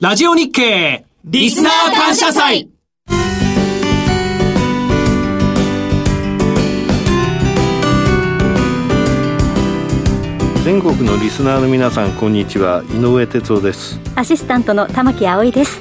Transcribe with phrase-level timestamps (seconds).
[0.00, 2.68] ラジオ日経リスナー感謝祭。
[10.64, 12.82] 全国のリスナーの皆さんこんにちは。
[12.92, 14.00] 井上哲夫です。
[14.16, 15.80] アシスタントの玉木葵です。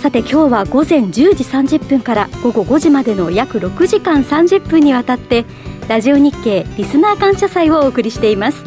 [0.00, 5.44] さて今日は午前10時30分から午後5時までの約6時間30分にわたって
[5.88, 8.64] ラジオ日経リスナー感謝祭をお送りしています。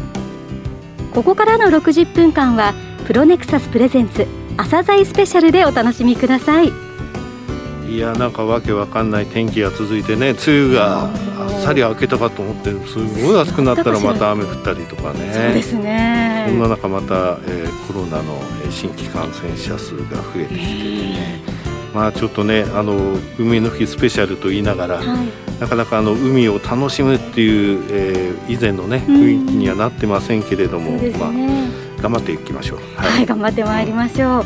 [1.12, 2.76] ここからの60分間は
[3.08, 4.28] プロネクサスプレゼンツ
[4.58, 6.72] 朝鮮スペシャルでお楽しみください。
[7.90, 15.32] いやなんかわけわかんない天気が続いてね梅雨があっさり明けたかと思ってすごい暑くなったらまた雨降ったりとかね。
[15.32, 16.46] そうですね。
[16.48, 21.42] そんな中また、えー、コロナの新規感染者数が増えてきててね
[21.94, 32.80] まあちょっとねあの海の日スペシャルと言いながら、はい、なかなかあの海を楽しむっていう、えー、以前のね雰囲気にはなってませんけれども、うん、まあ頑張っていきましょう。
[32.98, 34.44] はい、はい、頑張ってまいりましょう。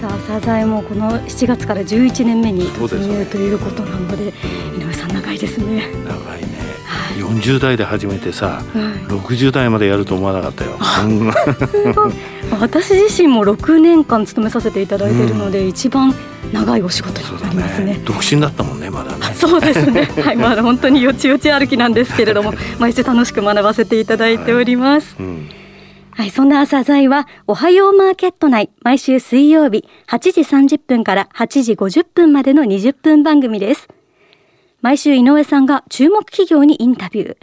[0.00, 4.32] さあサザエもこの7月から11年目に突入ということなので
[4.76, 5.86] 井上さん長いですね。
[6.04, 6.58] 長いね。
[6.84, 8.64] はい、40代で始めてさ、はい、
[9.12, 10.76] 60代までやると思わなかったよ。
[11.68, 12.12] すごい。
[12.60, 16.12] 私自身も6年間勤めさせていただいているので、うん、一番
[16.52, 19.34] 長いお仕事になりますね、ね、独身だったもんねまだね。
[19.34, 20.02] そうですね。
[20.24, 25.57] はいまだ本当によちよち歩きなんですけれども 毎週楽しく学ばせていただいております、はいうん
[26.18, 33.86] はい、そんな朝鮮は、おはようマーケット内、毎週水曜日、8時30分から8時50分までの20分番組です。
[34.82, 37.36] 毎週井上さんが注目企業にインタビュー。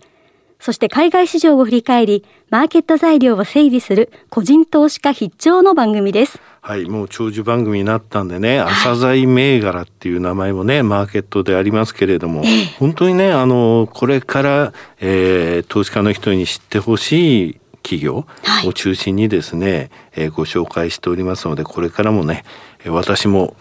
[0.59, 6.41] そして海外市場を振り返り、マーケット材料を整理する個人投資家必聴の番組です。
[6.59, 12.43] はい、もう長寿番組になったんでね、朝鮮銘柄っていう名前もね、マーケットでありますけれども、
[12.77, 18.25] 本当にね、あの、これから、えー、投資家の人に知ってほしい企業
[18.65, 22.43] を中心にですね、はい、えー、ご紹介しておりますのでこれからもね
[22.87, 23.55] 私も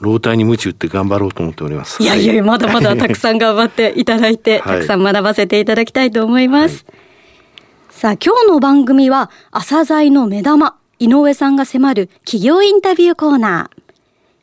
[0.00, 2.02] 老体に鞭打って頑張ろうと思っております。
[2.02, 6.84] いやいや、まだまだたくさん頑張っていただいて、 はい、たくさん学ばせていただきたいと思います。
[6.84, 6.94] はい、
[7.90, 13.84] さあ、今日の番組は、朝鮮の目玉、井上さんが迫る企業インタビューコーナー。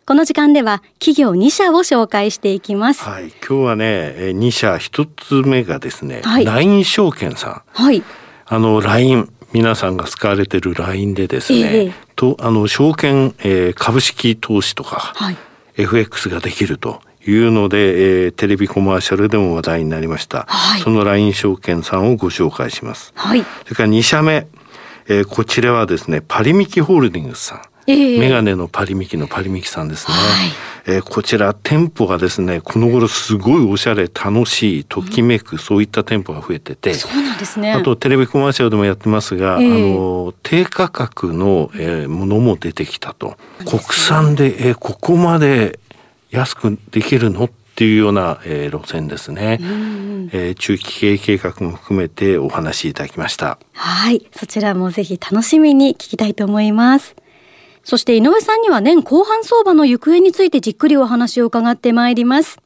[0.05, 3.03] この時間では企業2社を紹介していきます。
[3.03, 7.61] はい、今日はね、2社、1つ目がですね、はい、LINE 証券さん。
[7.71, 8.03] はい。
[8.51, 15.37] あの LINE 皆さんが使われてる LINE でですね、えー、とあの証券、えー、株式投資とか、はい、
[15.77, 24.47] FX ができるというので、えー、テレビコマーシャルでも話題になりました、はい、その LINE 証券さんをご紹介します、はい、それから2社目、
[25.07, 27.61] えー、こちらはですねパリミキホールディングスさん。
[27.61, 30.13] えー、メガネのパリミキのパリミキさんですね。
[30.13, 37.71] はい、えー、こちら店舗がですね、この頃すごいおしゃれ、楽しい、ときめく、うん、そういった店舗が増えてて、そうなんですね。
[37.71, 43.37] あとテレビコマーシャルでもやってますが、えー、あの低価格の、えー、ものも出てきたと。
[43.65, 45.79] 国産で、えー、ここまで
[46.31, 53.57] 安くできるのっていうような、えー、路線ですね、うん、えー、中期経営計画も含めてお話しいただきました。
[53.73, 54.25] はい。
[54.35, 57.15] そちらもぜひ楽しみに聞きたいと思います
[57.83, 62.59] そして井上さんには年後半相場の行方についてじっくりお話を伺ってまいります。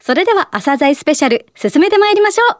[0.00, 2.58] それでは朝鮮スペシャル進めてまいりましょう。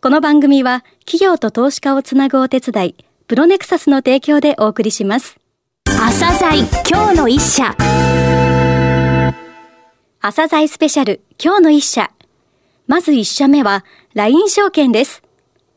[0.00, 2.96] この番組は企業と投資家をつなぐお手伝い、
[3.26, 5.38] プロネクサスの提供でお送りします。
[5.86, 6.58] 朝鮮
[6.88, 7.74] 今日の一社。
[10.20, 12.10] 朝鮮スペシャル今日の一社。
[12.86, 13.84] まず一社目は
[14.14, 15.22] LINE 証券です。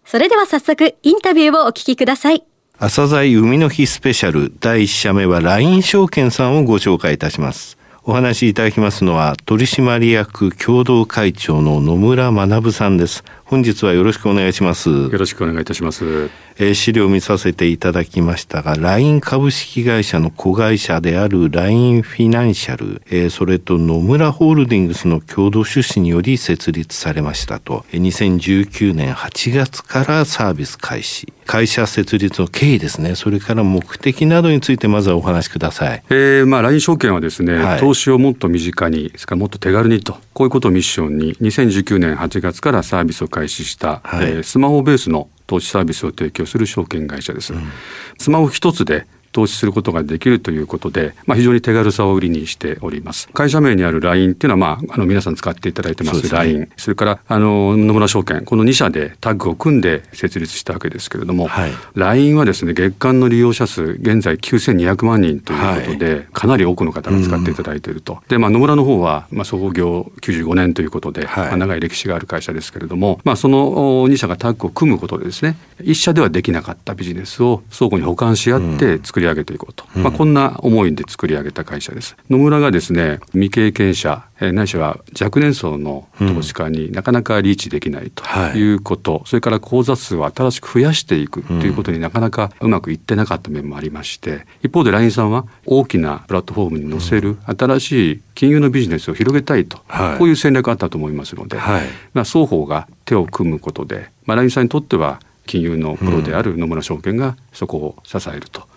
[0.04, 2.46] それでは早速インタビューをお聞きください。
[2.80, 7.76] 朝鮮海の日スペシャル第1社目は LINE 証券さんをご紹介いたします。
[8.04, 13.24] お話しいただきますのは取締役共同会長の野村学さんです。
[13.50, 14.90] 本日はよろしくお願いします。
[14.90, 16.30] よろしくお願いいたします。
[16.60, 31.32] えー、資料を見させていただきましたが、LINE 株式会社の子会社である LINE フィナンシャル、えー、それと野村ホールディングスの共同出資により設立されましたと、2019年8月からサービス開始。
[31.46, 36.04] 会社設立の経緯ですね、それから目的などについてまずはお話しください。
[36.10, 47.54] えー、まあ LINE 証券はですね、はい、投資をもっと身近に、それからもっと手軽にと、こういうことをミッションに、2019年8月からサービスを開始した、はい、えー、スマホベースの投資サービスを提供する証券会社です。
[47.54, 47.70] うん、
[48.18, 53.30] スマホ一つで投資することができるということで、まあ、非常に手軽さを売りにしております。
[53.34, 68.14] 会社名にある LINE っていうのは、まあ、あの皆さん使っていただいてます LINE、ね、それからあの野村証券、この2社でタッグを組んで設立したわけですけれども、はい、LINE はですね、月間の利用者数、現在9200万人ということで、はい、かなり多くの方が使っていただいていると。
[68.14, 82.16] うん、で、まあ、野村の方は、まあ、創業95年ということで、はい、まあ、長い歴史がある会社ですけれども、まあ、その2社がタッグを組むことでですね、1社ではできなかったビジネスを相互に補完し合って作りり上げていこうと、うん、まあ、こんな思いで作り上げた会社です。
[82.30, 88.24] 野村がですね未経験者、えー、ないしは若年層の投資家になかなかリーチできないと
[88.56, 88.68] い。
[88.74, 101.82] うこと、うんはい、それから口座数を新しく増やしていくということになかなかうまくいってなかった面もありまして一方で LINE さんは大きなプラットフォームに載せる新しい金融のビジネスを広げたいと、はい、こういう戦略あったと思いますので、はい、
[102.14, 108.68] まあ、双方が手を組むことで、まあ、LINE さんにとっては金融のプロである野村証券がそこを支えると。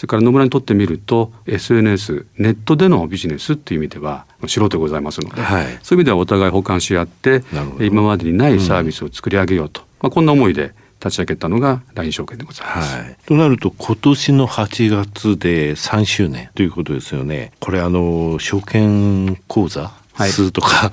[0.00, 7.42] それから野村にとってみると SNS ネットでのビジネスっていう意味では素人でございますので、はい、そういう意味ではお互い補完し合って
[7.80, 10.72] 今までにないサービスを作り上げようと、うん、まあ、こんな思いで
[11.04, 13.16] 立ち上げたのが LINE 証券でございます、はい。
[13.26, 17.52] となると今年の8月で3周年ということですよね。
[17.60, 20.92] これあの証券口座数とか、はい、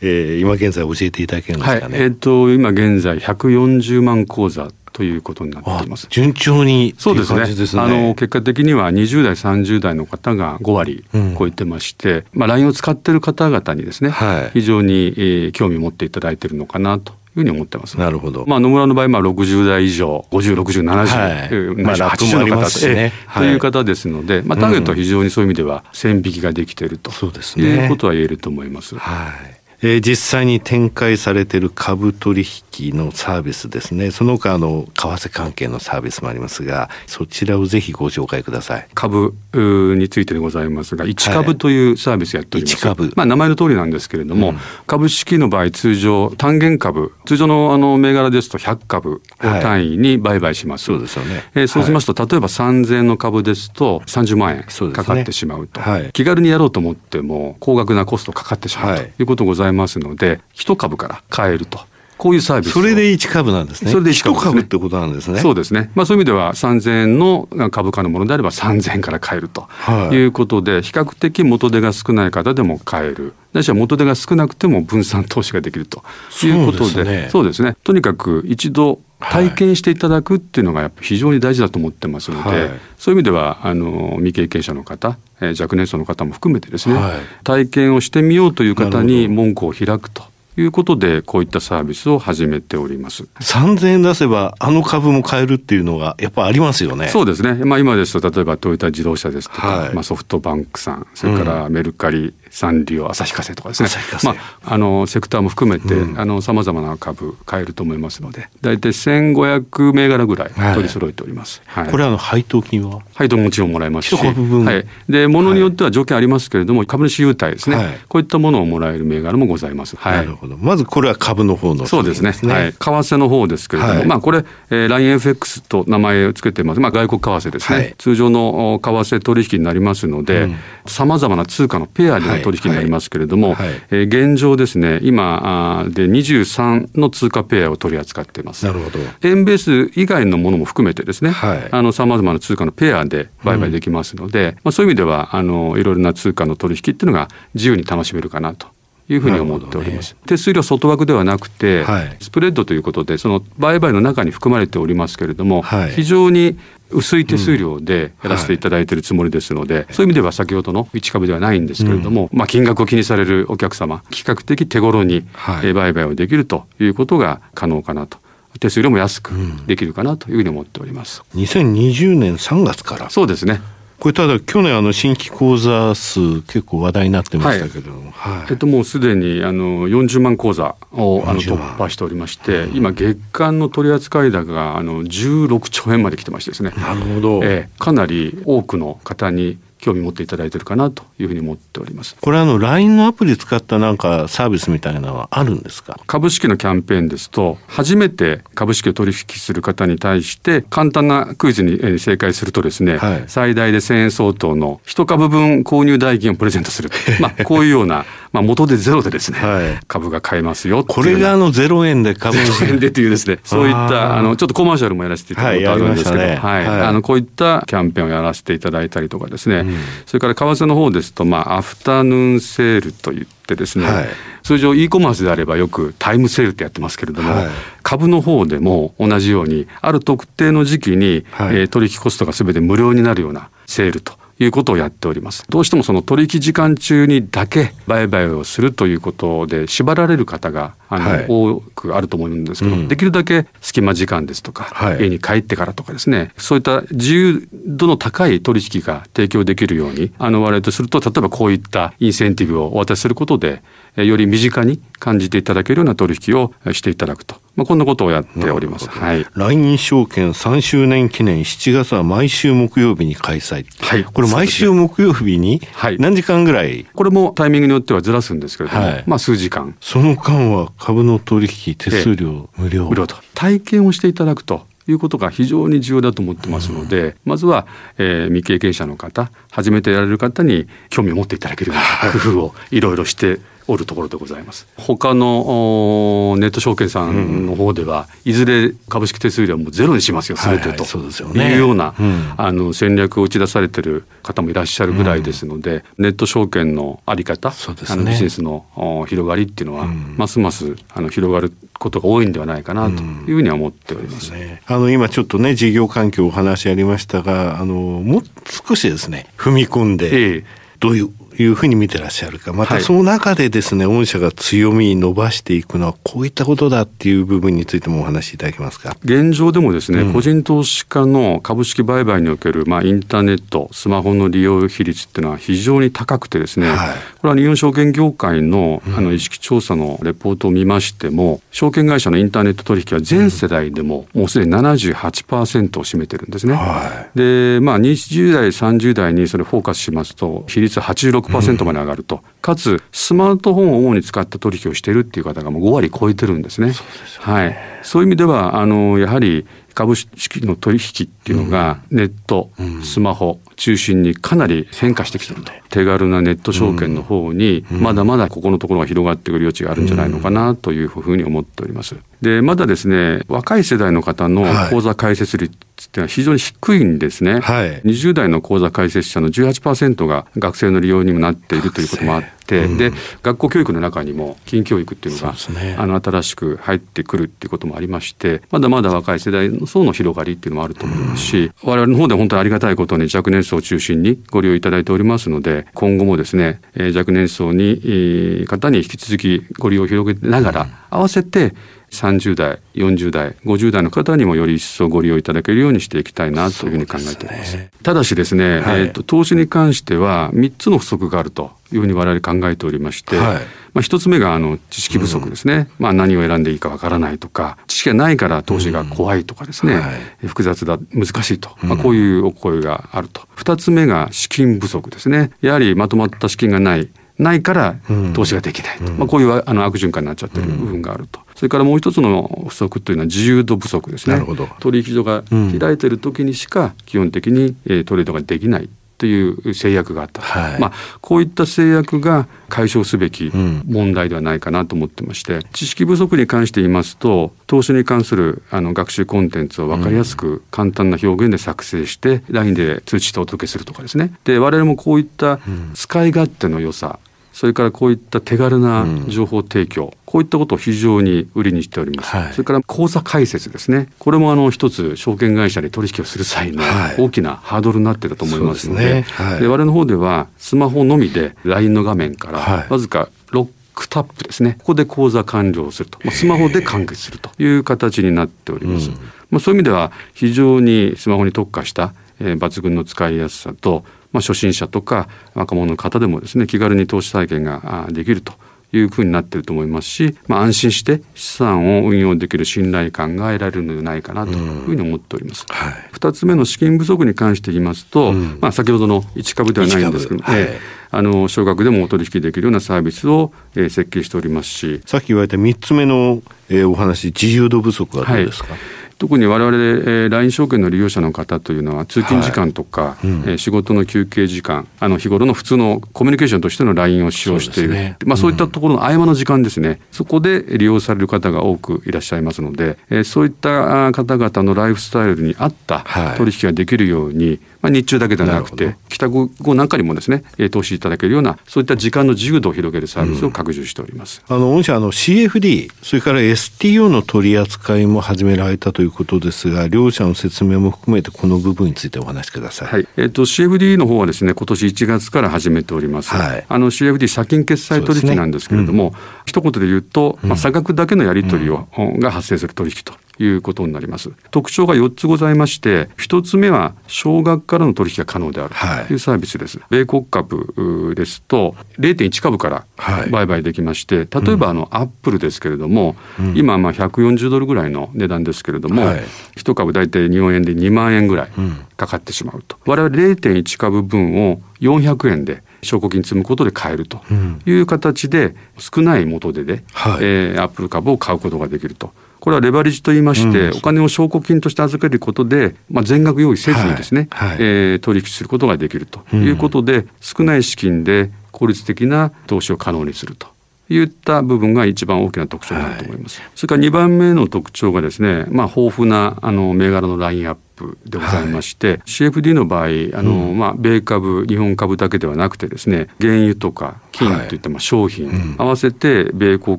[0.00, 1.98] えー、今現在教えていただけるんですかね。
[1.98, 6.06] はい、えっ、ー、と今現在140万口座ということになっています。
[6.08, 7.44] 順調にそうですね。
[7.44, 11.04] すねあの結果的には20代30代の方が5割
[11.38, 17.98] 超えてまして、うん、まあ LINE を使っている方々にですね、はい、非常に、えー、興味を持っていただいているのかなというふうに思ってます。
[17.98, 18.46] なるほど。
[18.46, 28.96] まあ野村の場合まあ60代以上、50、60、70、はい、まあ80の方と,、ねはい、という方ですので、まあターゲットは非常にそういう意味では線引きができていると、そうですね、いうことは言えると思います。
[28.96, 29.65] はい。
[29.86, 32.44] えー、実際に展開されている株取
[32.78, 34.10] 引のサービスですね。
[34.10, 38.88] その他の為替関係のサービスもありますがそちらをぜひご紹介ください。
[38.94, 61.78] 株についてでございますが1株というサービスやっております、はい、株まあ名前の通りなんですけれども、うん、株式の場合通常単元株通常のあの銘柄ですと100株を単位に売買します、はい、そうですよね、えー、そうしますと、はい、例えば3000円の株ですと30万円かかってしまうと、ねはい、気軽にやろうと思っても高額なコストかかってしまうということございますますので、一株から買えると。
[62.18, 62.72] こういうサービス。
[62.72, 63.90] それで1株なんですね。
[63.90, 65.40] それで1株、ね、株ってことなんですね。
[65.40, 65.90] そうですね。
[65.94, 69.68] まあそういう意味では3000円の株価のものであれば3000円から買えると
[70.12, 73.34] いうことで、はい、比較的元手が少ない方でも買える。
[73.52, 76.02] ないしは元手が少なくても分散投資ができると
[76.42, 77.76] いうことで、そうですね。
[77.84, 90.24] とにかく一度体験していただくっていうのがやっぱ非常に大事だと思ってますので、はい、そういう意味ではあの未経験者の方、えー、若年層の方も含めてですね、はい、体験をしてみようという方に門戸を開くと。
[90.58, 93.24] いうことで、こういったサービスを始めております。
[93.40, 97.08] 3000円出せば、あの株も買えるっていうのが、やっぱありますよね。
[97.08, 97.52] そうですね。
[97.64, 103.90] まあ今ですと、例えばトヨタ自動車ですとか、はい、まあソフトバンクさん、それからメルカリ、サンリオ、旭化成とかですね。
[104.24, 111.60] まあ、あの、セクターも含めて、うん、あの、様々な株買えると思いますので、大体1500銘柄ぐらい取り揃えております。
[111.66, 113.02] はいはい、これはあの、配当金は？
[113.12, 114.16] 配当もちろんもらえますし。
[114.16, 114.32] は
[114.72, 114.86] い。
[115.12, 117.98] で、ものによっては条件ありますけれども、株主優待ですね。
[118.08, 119.96] こういったものをもらえる銘柄もございます。
[119.96, 120.16] はい。
[120.16, 120.56] なるほど。
[120.56, 122.30] まずこれは株の方の、ね、そうですね。
[122.30, 122.72] はい。
[122.72, 126.80] 為替の方ですけれども、まあこれ、えー、LINEFX と名前を付けてます。
[126.80, 127.94] まあ外国為替ですね。
[127.98, 130.48] 通常の為替取引になりますので、
[130.86, 138.64] さまざまな通貨のペアでの取引になりますけれども、れども、はい、えー、現状ですね、今で23の通貨ペアを取り扱っています。
[138.64, 138.98] なるほど。
[139.22, 139.58] 円ベー
[139.90, 148.68] ス以外のものも含めてですね、はい、あの、様々な通貨のペアで売買できますので、うん、まあ、そういう意味では、あの、いろいろな通貨の取引っていうのが自由に楽しめるかなと。
[149.08, 150.14] いうふうに思っております。
[150.14, 156.58] ね、手数料外枠ではなくて、はい、スプレッドということで、その売買の中に含まれておりますけれども、はい、非常に
[156.90, 165.26] 薄い手数料でやらせていただいているつもりですので、うんはい、そういう意味では先ほどの1株ではないんですけれども、うん、まあ金額を気にされるお客様、比較的手頃に
[165.74, 168.18] 売買をできるということが可能かなと。
[168.58, 169.32] 手数料も安く
[169.66, 171.22] できるかなというふうに思っております。
[171.34, 173.60] うん、2020年3月からそうですね。
[173.98, 186.70] これただ去年あの新規口座数結構話題になってましたけども、はいはい、えっともうすでにあの40万口座をあの突破しておりまして、今月間の取扱高があの16兆円まで来てましてですね。
[186.76, 187.40] なるほど。
[187.42, 192.16] えー、かなり多くの方に興味持っていただいてるかなというふうに思っております。
[192.20, 196.00] これあの LINE のアプリ使ったなんかサービスみたいなのはあるんですか？
[196.08, 206.90] 株式のキャンペーンですと、初めて株式を取引する方に対して簡単なクイズに正解するとですね、はい、最大で1000円相当の1株分購入代金をプレゼントする。
[207.20, 208.04] まあこういうような
[208.36, 216.36] まあ、元でゼロでですね、はい、株が買えますよこれがあのゼロ円で株ゼロ円でというですね、そういったあのちょっとコマーシャルもやらせていただいたことあるんですけど、はい、ね。
[216.36, 224.06] はい、あのこういったキャンペーンをやらせていただいたりとかですね、うん、それから為替の方ですと、まあ、アフタヌーンセールといってですね、はい、
[224.42, 227.46] 通常 e コマースであればよくタイムセールってやってますけれども、はい、
[227.82, 235.44] 株の方でも同じようにある特定の時期に、はい、えー、取引コストがすべて無料になるようなセールということをやっております。
[235.48, 253.62] どうしてもその取引時間中にだけ売買をするということで縛られる方があの、はい、多くあると思うんですけど、うん、できるだけ隙間時間ですとか、はい、家に帰ってからとかですね、そういった自由度の高い取引が提供できるように、あの我々とすると、例えばこういったインセンティブをお渡しすることで、
[253.96, 257.45] より身近に感じていただけるような取引をしていただくと。
[257.56, 258.88] まあ、こんなことをやっております。
[258.88, 259.26] はい。
[259.34, 263.64] LINE 証券3周年記念7月は毎週木曜日に開催。
[263.80, 264.04] はい。
[264.04, 265.62] これ毎週木曜日に
[265.98, 269.74] 何時間ぐらい、これもタイミングによってはずらすんですけれども、はい、まあ数時間。
[269.80, 272.88] その間は株の取引手数料無料。
[272.88, 273.16] 無料と。
[273.34, 274.66] 体験をしていただくと。
[274.88, 277.66] いうことが非常に重要だと思ってますので、うん、まずは、
[277.98, 284.66] えー、未経験者の方初めてやられる方に興味を持っていただけるような工夫をいろいろしておるところでございます。
[284.76, 291.94] 他のネット証券さんの方では、いずれ株式手数料もゼロにしますよ、すべてと、いうような、
[292.36, 298.64] あの戦略を打ち出されてる方もいらっしゃるぐらいですので、ネット証券のあり方、あのビジネスの
[299.08, 304.32] 広がりっていうのは、ますますあの広がることが多いんではないかなというふうには思っております。
[304.32, 308.22] ね、あの今ちょっとね事業環境お話ありましたが、あのもう
[308.68, 310.44] 少しですね踏み込んで、ええ、
[310.80, 318.96] どういういうふうに見てらっしゃるか、またその中でですね、御社が強みに伸ばしていくのは、こういったことだっていう部分についてもお話しいただけますか？
[319.02, 336.30] 現状でもですね、うん、個人投資家の株式売買における、まあ、インターネット、スマホの利用比率っていうのは非常に高くてですね、はい、これは日本証券業界のあの意識調査のレポートを見ましても、証券会社のインターネット取引は全世代でももうすでに78%を占めてるん。
[336.30, 336.54] ですね。
[336.54, 341.25] はい、で、まあ、20代、30代にそれフォーカスしますと、比率86%
[341.64, 346.72] まで上がると、うん、かつスマートフォンを主に使った取引をしているっていう方がもう5割超えてるんですね。
[346.72, 347.56] そうね、はい。
[347.82, 352.50] そういう意味では、あの、やはり株式の取引っていうのがネット、
[352.84, 355.50] スマホ中心にかなり変化してきてると。
[355.70, 361.96] 手軽なネット証券の方にまだまだここのところが広がってくる余地があるんじゃないのかなというふうに思っております。
[362.22, 367.40] で、まだですね、若い世代の方の口座開設率っていうのは非常に低いんですね。
[367.40, 372.92] はい、20代の口座開設者の18%が学生の利用にもなっているということもあって、うん、で、
[373.22, 381.15] 学校教育の中にも金教育っていうのが、ね、あの新しく入ってくるっていうこともありまして、まだまだ若い世代の層の広がりっていうのもあると思います。
[381.15, 381.15] し、うん、
[381.62, 386.60] 我々の方で本当にありがたいことに若年層を中心にご利用いただいておりますので、今後もですね、
[386.94, 391.54] 若年層に、方に引き続きご利用を広げながら、合わせて
[392.02, 397.52] 30代、40代、50代の方にもより一層ご利用いただけるようにしていきたいなというふうに考えております。
[397.52, 403.36] すね、ただしですね、はい、えーと、投資に関しては3つの不足があるというふうに我々考えておりまして、はい、
[403.74, 409.80] まあ、1つ目があの知識不足ですね、うん、まあ、何を選んでいいかわからないとか知識がないから投資が怖いとかですね、うん。
[409.80, 409.92] は
[410.24, 413.22] い、複雑だ難しいと、まあ、こういうお声があると。
[413.36, 415.30] 2つ目が資金不足ですね。
[415.40, 416.88] やはりまとまった資金がない
[417.18, 417.76] ないから
[418.14, 424.22] 投資ができないと、うん、まあ、こういうあの悪循環になっちゃってる部分があると、それからもう一つの不足というのは自由度不足ですね。
[424.60, 425.22] 取引所が
[425.58, 427.54] 開いてる時にしか基本的に
[427.84, 428.68] トレードができない
[428.98, 433.30] という制約があった、はい、まあ、こういった制約が解消すべき
[433.66, 444.12] 問題ではないかなと思ってまして、うん、知識不足に関して言いますと投資に関するあの学習コンテンツを分かりやすく簡単な表現で作成して LINE で通知してお届けするとかですね。
[444.24, 445.40] で我々もこういった
[445.74, 446.98] 使い勝手の良さ
[447.36, 452.16] それからこういった手軽な情報提供、うん、こういったことを非常に売りにしております。
[452.16, 453.88] はい、それから口座開設ですね。
[453.98, 456.62] これもあの一つ証券会社で取引をする際の
[456.96, 464.56] 大きなハードルになっていると思いますので、はい、で、ねはい、我々の方ではスマホのみで LINE の画面からわずか6クタップですね。
[464.60, 465.98] ここで口座完了すると。
[466.04, 468.88] まあ、スマホで完結するという形になっております。
[468.88, 468.94] うん、
[469.30, 478.32] まあ、そういう意味では非常にスマホに特化した、えー、抜群の使いやすさとまあ、初心者とか若者の方でもですね気軽に投資体験ができると
[478.72, 485.46] いうふうになっていると思いますし、まあ、安心して資産を運用できる信頼感が得られるのではないかなというふうに思っております。
[485.48, 490.48] はい、2つ目の資金不足に関して言いますと、うん、まあ、先ほどの1株ではないんですけど、はい、
[490.90, 494.80] あの少額でもお取引できるようなサービスを、えー、設計しておりますし。
[494.84, 498.58] さっき言われた3つ目の、えー、お話自由度不足はどうですか、はい
[498.98, 503.06] 特に我々、えー、LINE 証券の利用者の方というのは通勤時間とか、はい。
[503.06, 507.68] うん、えー、仕事の休憩時間あの日頃の普通のコミュニケーションとしての LINE を使用している。
[507.70, 515.84] そう、ね,、まあ、そういったところの合間の時間ですね、うん、そこで利用される方が多くいらっしゃいますので、えー、そういった方々のライフスタイルに合った
[516.16, 532.88] 取引ができるように、ままあ、日中だけではなくて帰宅後なんかにもですね投資いただけるようなそういった時間の自由度を広げるサービスを拡充しております、うん、あの御社あの CFD それから STO の取り扱いも始められたということですが両者の説明も含めてこの部分についてお話しください、はい。
[532.96, 538.90] えーと、CFD の方はですね今年1月から始めております、はい、あの CFD 先金決済取引なんですけれども、ね。
[538.90, 538.94] うん、
[539.26, 544.10] 一言で言うと、まあ、差額だけのやり取りを、うん、が発生する取引ということになります。
[544.30, 548.54] 特徴が4つございまして、1つ目は少額からの取引が可能である
[548.86, 549.58] というサービスです。
[549.58, 552.64] はい、米国株ですと0.1株から
[553.10, 559.02] 売買できまして、例えばあのアップルですけれども、うん、今まあ140ドルぐらいの値段ですけれども、はい、
[559.36, 561.30] 1株大体日本円で2万円ぐらい
[561.76, 562.56] かかってしまうと。
[562.66, 567.00] 我々0.1株分を400円で証拠金積むことで買えると
[567.46, 571.92] いう形で少ない元手で、はい、えー、アップル株を買うことができると。
[572.26, 577.28] これはレバレッジと言いまして、うん、お金を証拠金として預けることで、まあ、全額用意せずにですね、はい。
[577.28, 583.28] はい、えー、取引することができるということで、うん、少ない資金で効率的な投資を可能にすると。
[583.68, 586.20] いった部分が一番大きな特徴になると思います。
[586.20, 592.64] はい、それから2番目の特徴がですね、まあ、豊富なあの銘柄のラインアッププでございまして、はい、CFD の場合
[592.98, 599.58] あの、うん、まあ、米株日本株だけではなくてですね原油とか金といったまあ商品、はいうん、合わせて米国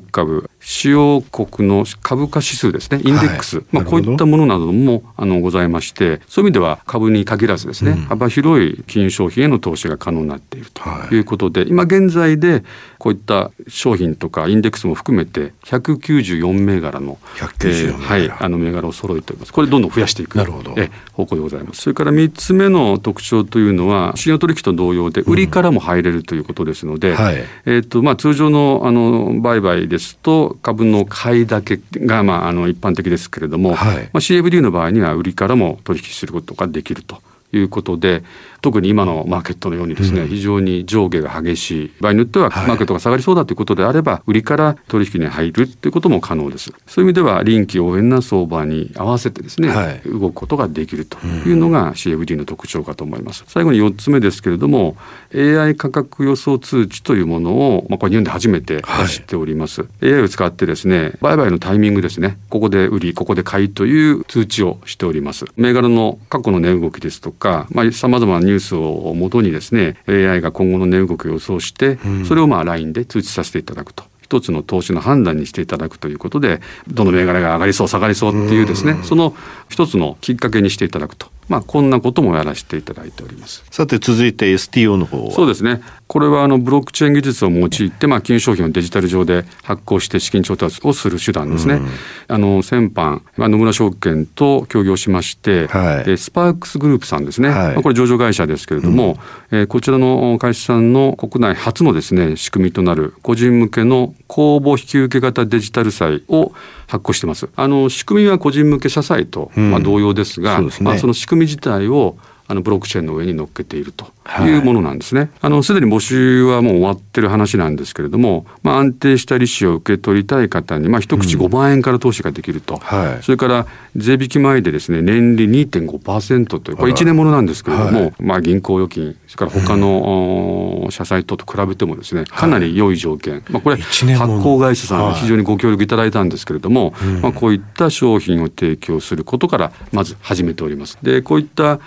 [0.00, 10.82] 株主要国の株価指数ですねインデックス、はい、まあ、こういったものなどもあのございましてそういう意味では株に限らずですね、うん、幅広い金融商品への投資が可能になっていると
[11.14, 11.20] い。
[11.20, 12.64] うことで、今現在で
[12.98, 19.52] こういった商品とかインデックスも含めて194銘柄の194銘柄、はい、あの銘柄を揃えております。
[19.52, 20.74] これどんどん増やしていくなるほど。
[20.76, 21.82] え方向でございます。
[21.82, 37.22] それから3つ目の特徴というのは信用取引と同様で売りからも入れるということですので、うんはい、えーとまあ、通常のあの売買ですと株の買いだけが、まあ、あの一般的ですけれども、はい、まあ、CFD の場合には売りからも取引することができると
[37.52, 38.22] いうことで
[38.60, 41.92] 特に今のマーケットのようにですね、うん、非常に上下が激しい。
[42.00, 46.72] 場合によってはマーケットが下がりそうだということであれば、はい、売りから取引に入るということも可能です。
[46.86, 54.96] そういう意味では臨機応変な相場に合わせてですね、はい、動くことができるというのが CFD の特徴かと思います、最後に4つ目ですけれども
[55.34, 62.38] AI 価格予想通知というものを、まあ、これ日本で初めて出しております、はい、AI を使ってですね売買のタイミングですね。
[62.48, 65.44] ここで売りここで買いという通知をしております。
[65.56, 74.04] 銘柄の過去の値動きですとか、まあ、様々なニュースをもとにですね AI が今後の値動きを予想して、それをまあ LINE で通知させていただくと。
[74.22, 79.34] 一つの投資の判断にしていただくということでどの銘柄が上がりそう下がりそうっていうですねその
[79.70, 83.64] 一つのきっかけにしていただくとまあ、こんなこともやらせていただいております。
[83.70, 85.80] さて続いて STO の方そうですね。
[86.08, 91.74] これはあのブロックチェーン技術を用いて、まあ、金融商品をデジタル上で発行して資金調達をする手段ですね。
[91.74, 91.88] うん、
[92.28, 99.18] あの先般、まあ、野村証券と協業しまして、はい、スパークスグループさんですね、はい、まあ、これ上場会社ですけれども、
[99.50, 106.52] うん、えー、こちらの会社さんの国内初のですね仕組みとなる個人向けの公募引き受け型デジタル債を
[106.86, 107.48] 発行してます。
[107.54, 112.16] あの仕組みは個人向け社債と、まあ、同様ですが、うん、そ、ね、まあ、その仕組み自体を
[112.48, 114.06] あのブロックチェーンの上に乗っけていると
[114.46, 114.58] い。
[114.58, 115.20] うものなんですね。
[115.20, 134.06] はい、あのすでに募集はもう終わってる話なんですけれども、まあ、安定した利子を受け取りたい方に、まあ、一口5万円から投資ができると、うんはい、それから税引き前でですね年利2.5%というこれ1年ものなんですけれども、はい、まあ、銀行預金それから他の、うん、社債等と比べてもですねかなり良い条件、まあ、これ発
[134.42, 140.98] 行会社さん非常にご協力いただいたんですけれども、まあ、こういった商品を提供することからまず始めております。
[141.02, 141.80] でこういった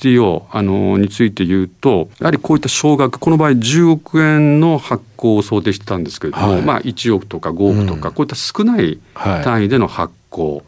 [0.00, 10.62] STO あのについて言うとやはりこういった少額この場合10億円の発行を想定してたんですけれども、はい、まあ1億とか5億とか、うん、こういった少ない単位での発行、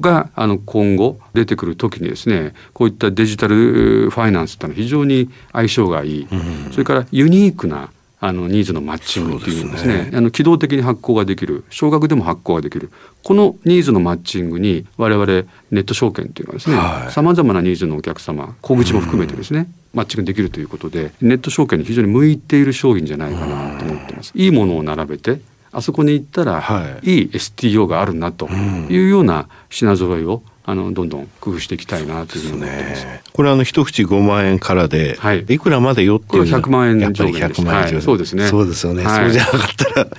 [0.00, 7.90] があの今後出てくる時にですねこういったデジタルファイナンスというのは非常に相性がいい、うん、それからユニークな
[8.24, 12.92] あのニーズのマッチングっていうですね、ね、あの機動的に発行ができる少額でも発行ができる
[13.24, 15.26] このニーズのマッチングに我々
[15.72, 24.30] ネット証券っていうのはですねさまざまなニーズのお客様小口も含めてですね、うん、マッチングできるということでネット証券に非常に向いている商品じゃないかなと思ってます。
[24.36, 24.46] い。
[24.46, 25.40] いものを並べて
[25.72, 33.04] あそこに行ったら、はい、いい STO があるなというような品揃えをあのどんどん工夫していきたいなというふうに思ってます。
[33.04, 38.46] ね、これあの一口5万円からで、はい、いくらまでよっていう100万円やっぱり100万円以上、はい、そうですね。
[38.46, 39.04] そうですよね。
[39.04, 40.10] はい、そうじゃなかったら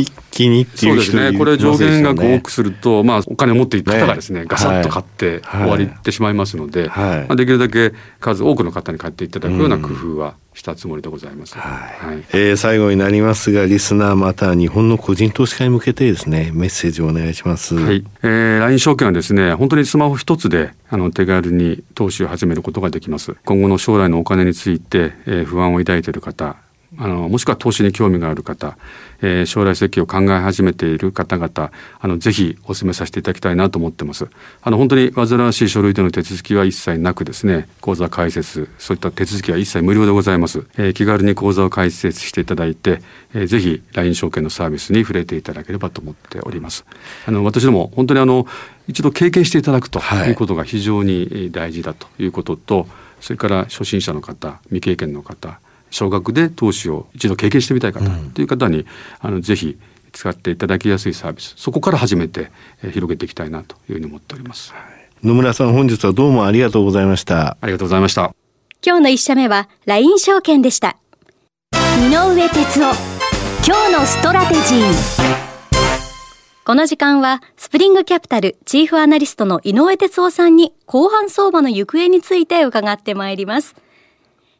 [0.00, 1.38] 一気にっていうそうですね。
[1.38, 11.56] これ上限額を多くすると、まあお金を持っている方がですね、ねガサッと買って終わりってしまいますので、はい、まあ、できるだけ数多くの方に買っていただくような工夫はしたつもりでございます。
[11.56, 12.18] はい。
[12.34, 17.74] えー、最後になりますが、リスナーまた日本の個人投資家に向けてですね、メッセージをお願いします。
[17.74, 18.04] はい。
[18.22, 23.36] えー、LINE 証券はですね、本当にスマホ一つであの手軽に投資を始めることができます。
[23.46, 26.56] 今後の将来のお金について、えー、不安を抱いている方、
[26.98, 28.76] あのもしくは投資に興味がある方、
[29.22, 34.28] えー、将来設計を考え始めている方々あのぜひお勧めさせていただきたいなと思ってます。
[34.62, 43.02] あの本当に煩わしい書類での手続きは一切なくですね口座開設そういった手続きは一切無料でございます、えー、気軽に口座を開設していただいて、
[43.34, 46.84] えー、ぜひ LINE 証券のサービスに触れていただければと思っております。
[47.26, 48.46] あの私ども本当にあの
[48.88, 50.30] 一度経験していただくとい。
[50.30, 52.86] うことが非常に大事だということと、はい、
[53.20, 55.58] それから初心者の方未経験の方
[55.96, 58.04] 少額で投資を一度経験してみたい方
[58.34, 58.86] という方に、うん、
[59.20, 59.78] あのぜひ
[60.12, 62.50] 使っていただきやすいサービスそこから始めて、
[62.82, 67.56] えー、広げていきたいなというふうに思っております、はい、野村さん本日はどうもありがとうございました。
[67.60, 68.34] ありがとうございました。
[68.84, 70.96] 今日の一社目は LINE 証券でした。
[71.98, 73.16] 井上哲夫
[73.66, 75.46] 今日のストラテジー。
[76.64, 83.76] この時間は、スプリングキャピタルチーフアナリストの井上哲夫さんに後半相場の行方について伺ってまいります。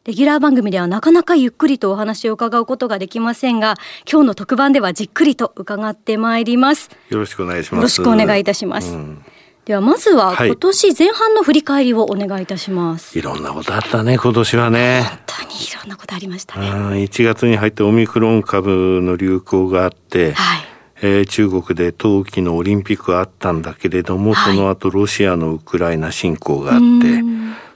[0.07, 3.75] レギュラー番組ではなかなかゆっくりとお話を伺うことができませんが、
[4.09, 6.91] 今日の特番ではじっくりと伺ってまいります。
[7.09, 7.75] よろしくお願いします。
[7.75, 8.93] よろしくお願いいたします。
[8.93, 9.25] うん、
[9.65, 13.19] ではまずは今年前半の振り返りをお願いいたします。
[13.19, 15.03] はい、いろんなことあったね、今年はね。
[15.09, 16.69] 本当にいろんなことありましたね。
[16.69, 20.65] 1月に入ってオミクロン株の流行があって、はい。
[21.03, 26.87] えー、中国で冬季のオリンピックがあったんだけれども、はい、その後ロシアのウクライナ侵攻があって、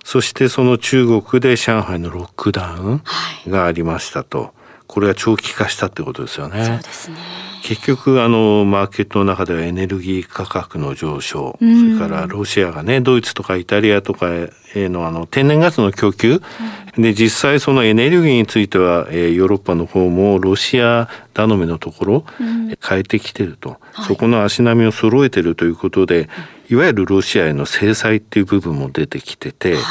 [0.05, 3.03] そしてその中国で上海のロックダウン
[3.49, 4.39] がありましたと。
[4.41, 4.51] はい、
[4.87, 6.65] これは長期化したってことですよね。
[6.65, 7.50] そうですね。
[7.63, 14.29] 結局あのマーケットの中ではエネルギー価格の上昇、それからロシアがねドイツとかイタリアとか
[14.75, 16.41] へのあの天然ガスの供給、
[16.97, 22.25] で実際そのエネルギーについては、えー、ヨーロッパの方もロシア頼みのところ、
[22.87, 26.29] 変えてきてると、そこの足並みを揃えてるということで
[26.71, 29.83] いわゆるロシアへの制裁っていう部分も出てきてて、はい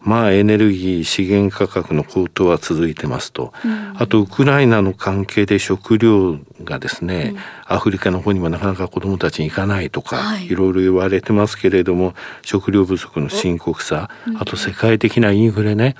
[0.00, 15.96] まあエネルギー資源価格の高騰は続いてますと、うん、あとウクライナの関係で食料がですね、うん、アフリカの方にもなかなか子どもたちに行かないとか、はい、いろいろ言われてますけれども食料不足の深刻さ、うん、あと世界的なインフレね、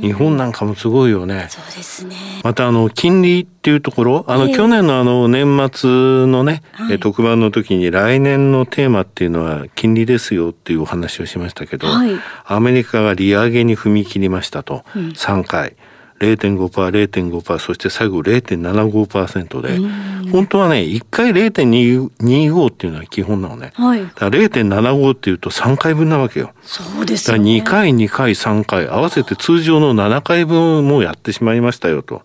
[0.00, 1.46] 日本なんかもすごいよね。
[1.50, 2.16] そうですね。
[2.42, 5.90] またあの金利っていうところあの、去年のあの年末
[6.26, 12.10] のね、はい、特番の時に来年のテーマっていうのは金利ですよっていうお話をしましたけど、はい、
[12.44, 15.74] アメリカが利上げに踏み切りましたと、うん、3回。
[16.20, 23.72] 0.5%、0.5%、そして最後0.75%で、本当はね、1回0.25っていうのは基本なのね。
[23.74, 24.00] はい。
[24.00, 26.52] だから0.75っていうと3回分なわけよ。
[26.62, 27.38] そうですね。
[27.38, 32.22] 2回、2回、3回、合わせて通常の7回分もやってしまいましたよと。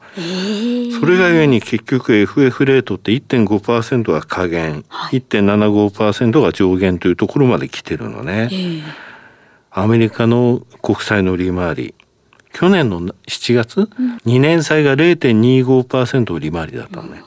[0.99, 8.49] それがゆえに結局 FF レートって1.5%が下限、はい、1.75%が上限というところまで来てるのね。
[9.71, 11.95] アメリカの国債の利回り、
[12.53, 13.87] 去年の7月、うん、
[14.25, 17.23] 2年債が0.25%利回りだったのね。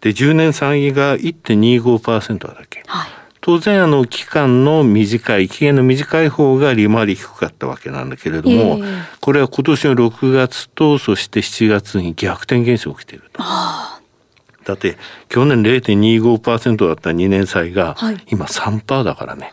[0.00, 2.82] で、10年債が1.25%だけ。
[2.86, 3.10] はい、
[3.42, 13.42] 当然、あの、期間の短い、期限の短い方が利回り低かったわけなんだけれども、えー、これは今年の6月と、そして7月に逆転現象が起きていると。
[13.42, 14.96] だって、
[15.28, 17.96] 去年0.25%だった2年債が、
[18.30, 19.52] 今3%だからね。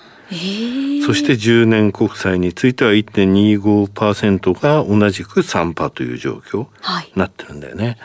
[1.06, 6.68] そして10年国債については1.25%が同じく3%という状況に
[7.16, 7.86] なってるんだよね。
[7.86, 7.98] はい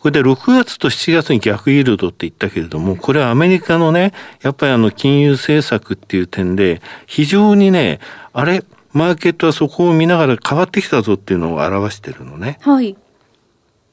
[0.00, 8.00] これで6月と7月に逆イールドって言ったけれども、これはアメリカのね、やっぱりあの金融政策っていう点で、非常にね、
[8.32, 8.64] あれ、
[8.94, 12.58] マーケットはそこを見ながら変わってきたぞっていうのを表してるのね。
[12.62, 12.96] はい。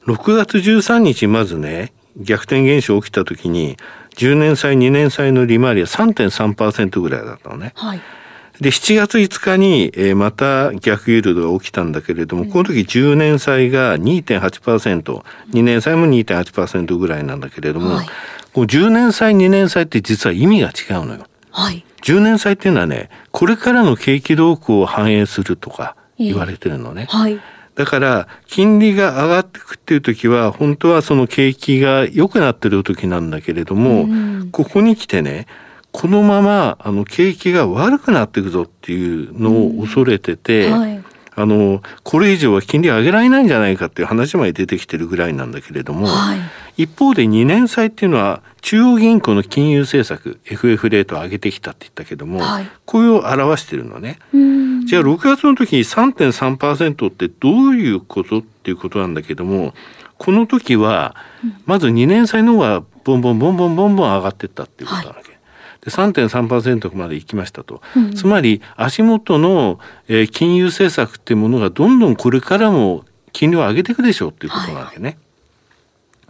[0.06, 3.76] 6月13日まずね、逆転現象起きた時に、
[4.18, 7.72] 10年債、2年債の利回りは3.3%ぐらいだったのね。
[7.76, 8.00] はい。
[8.60, 18.06] で、7月5日に、えー、また逆ユールドが起きたんだけれども、この時10年債が2.8%、2年債も2.8%ぐらいなんだけれども、はい、
[18.52, 21.26] こう10年債、2年債って実は意味が違うのよ。
[21.52, 21.84] はい。
[22.02, 27.06] 10年債っていうのはね、これからの景気動向を反映するとか言われてるのね。
[27.08, 27.40] えー、はい。
[27.78, 35.46] だから、金利が上がっていくっていう時は、本当はその景気が良くなってる時なんだけれども、うん、ここに来てね、
[35.92, 40.80] このまま、あの、景気が悪くなっていくぞっていうのを恐れてて、うん。
[40.80, 41.04] はい、
[41.36, 46.38] あの、これ以上は金利上げられないんじゃないかっていう話まで出てきてるぐらいなんだけれども、はい、
[46.78, 54.20] 一方で2年債っていうのは中央銀行の金融政策、FF レートを上げてきたって言ったけども、はい、これを表してるのね。
[54.86, 59.74] じゃあ6月の時に3.3%ってどういうことっていうことなんだけども、
[60.18, 61.16] この時は、
[61.66, 65.32] まず2年債の方がボンボンボンボンボンボン上がってったっていうことなわけ。
[65.32, 65.38] はい。
[65.80, 75.04] で3.3%まで行きましたと、うん、つまり足元の、えー、金融政策っていうものがどんどんこれからも金利を上げていくでしょうっていうことなわけね。
[75.04, 75.18] はい、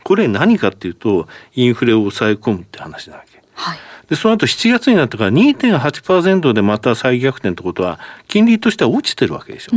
[0.08, 3.42] これ何かっていうとインフレを抑え込むって話なわけ。
[3.52, 9.76] はいで、その後7月になったから2.8%でまた再逆転ってことは、金利としては落ちてるわけでしょ。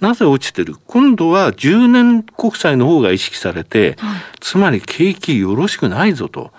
[0.00, 0.76] なぜ落ちてる？
[0.86, 6.50] 今度は10年国債の方が意識されて、はい、つまり景気よろしくないぞと。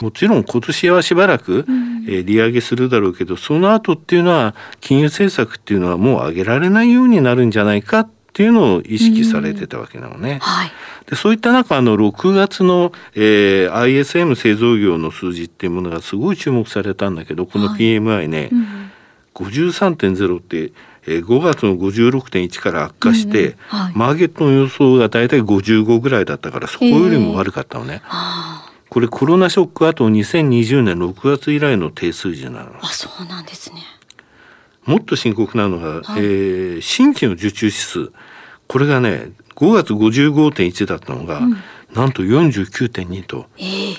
[0.00, 1.66] もちろん今年はしばらく、
[2.08, 10.38] えー、利上げするだろうけど、その後っていうのは、金融政策っていうのはもう上げられないようになるんじゃないかっていうのを意識されてたわけなのね。
[10.42, 10.72] はい
[11.06, 18.90] でそういった中あの6月の、えー、ISM 製造業の数字っていうものがすごい注目されたんだけどこの PMI ね、はいうん、
[19.34, 20.72] 53.0って
[21.06, 28.02] えー、5月の56.1から悪化して、うんはい、マーケットの予想が大体55ぐらいだったからそこよりも悪かったのね。
[28.04, 32.72] えー、これコロナショック後2020年6月以来の低数字なの。
[32.80, 33.82] あそうなんですね。
[34.86, 38.12] もっと深刻なのが、はい、えー、新規の受注指数。
[38.66, 41.56] これがね5月55.1だったのが、うん、
[41.94, 43.96] なんと49.2と、えー、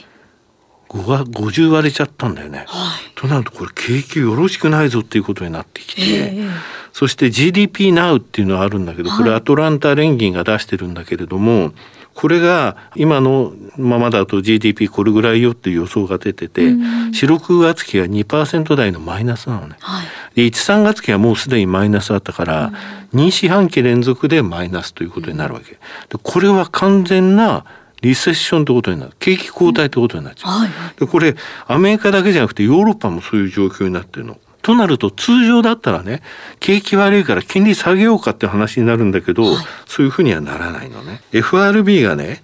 [0.90, 2.66] 5が50割れちゃったんだよね。
[2.68, 6.50] はい、となるとこれ景気よろしくないぞっていうことになってきて、えー、
[6.94, 11.74] そして GDP Now っていうのはあるんだけど、これアトランタ連銀が出してるんだけれども、
[12.16, 19.76] これが今のままだと GDP これぐらいよっていう予想が出てて、4、6月期は2%台のマイナスなのね。
[19.82, 22.72] はい、で、1、3月期はもうすでにマイナスだったから、
[23.14, 25.74] 2四半期連続でマイナスということになるわけ。
[25.74, 25.78] で
[26.24, 27.66] これは完全な
[28.02, 29.12] リセッションってことになる。
[29.20, 30.60] 景気後退ってことになっちゃう。
[30.60, 31.36] はい、でこれ、
[31.68, 34.38] アメリカだけじゃなくてヨーロッパもそういう状況になってるの。
[34.66, 36.24] となると通常だったらね、
[36.60, 41.22] 景気悪いから金利下げようかって話になるんだけど、はい、そういうふうにはならないのね。
[41.34, 42.42] FRB がね、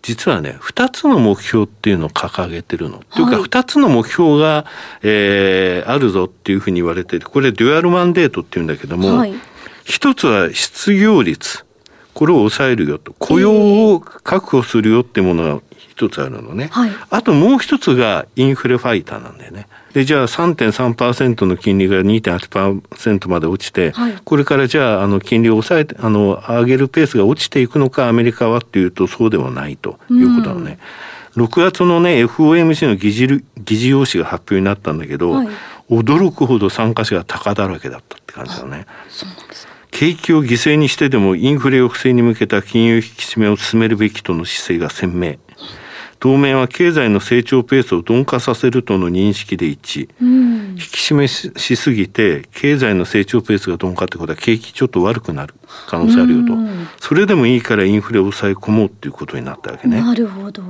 [0.00, 3.02] 実はね、二つの目標っていうのを掲げてるの。
[3.14, 4.64] というか、二つの目標が、
[5.02, 7.28] えー、あるぞっていうふうに言われてる。
[7.28, 9.26] これ、デュアルマンデートっていうんだけども、
[9.84, 11.66] 一、はい、つは失業率。
[12.14, 13.12] これを抑えるよと。
[13.18, 16.68] 雇用を確保するよっていうものが一つあるのね。
[16.72, 19.66] はい、あともう一つがインフレファイターなんだよね。
[19.92, 30.78] で、じゃあ3.3%の金利が2.8%まで落ちて、はい、これからじゃあ、あの、金利を抑えて、あの、上げるペースが落ちていくのか、アメリカはっていうと、そうではないということなのね。
[31.36, 35.48] 6月のね、FOMC の議事議事要旨が発表になったんだけど、はい、
[35.90, 38.86] 驚くほど参加者が高だらけだったって感じだね。
[39.94, 45.36] 景気を犠牲にしてでもインフレ抑制に向けた金融引き締めを進めるべきとの姿勢が鮮明。
[46.18, 55.54] 当面は経済の成長ペースを鈍化させるとの認識で一致、うん、引き締めしすぎて経済の成長ペースが鈍化ってことは景気ちょっと悪くなる。
[55.86, 60.00] 可能性あるよと、うん、それでもいいからインフレを抑え込もうっていうことになったわけね。
[60.00, 60.62] なるほど。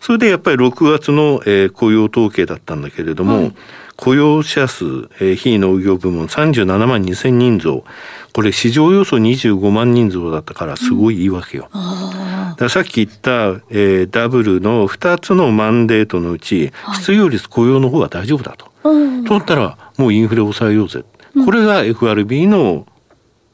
[0.00, 3.54] それでやっぱり6月の、えー、雇用統計だったんだけれども、はい、
[3.96, 7.84] 雇用者数、えー、非農業部門37万2千人増
[8.32, 11.68] これ市場予想25万人増だったからすごいいいわけよ。
[11.72, 18.70] うん、さっき言った、えー、ダブルの2つのマンデートのうち、はい、失業率雇用の方が大丈夫だと。
[18.84, 21.04] うん、とったらもうインフレを抑えようぜ。
[21.44, 22.86] これが FRB の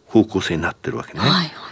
[0.07, 1.21] 方向性になってるわけね。
[1.21, 1.66] はい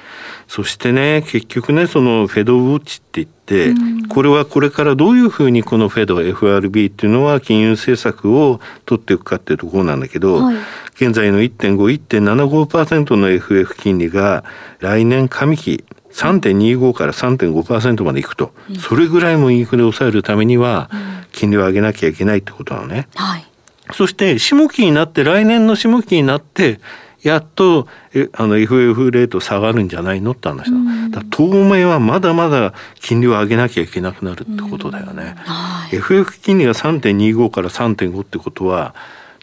[0.54, 10.56] そしてね結局ねそのフェドウォッチって言って、うん、これはこれからどういうふうにこのフェド FRB っていうのは金融政策を取っていくかっていうところなんだけど、はい、
[10.94, 14.44] 現在の1.5-1.75%の FF 金利が
[14.78, 20.88] 来年上期3.25から3.5%までいくと、うん、それぐらいもインフレを抑えるためには
[21.32, 23.08] 金利を上げなきゃいけないってことなのね。
[23.16, 23.44] はい、
[23.92, 26.78] そして下期になって来年の下期になって
[27.24, 27.88] やっと
[28.34, 30.70] あの FF レート下がるんじゃないのって話
[31.10, 31.20] だ。
[31.20, 35.34] だ当面はまだまだ金利を上げなきゃいけなくなるってことだよね。
[35.38, 38.94] はい、FF 金利が3.25から3.5ってことは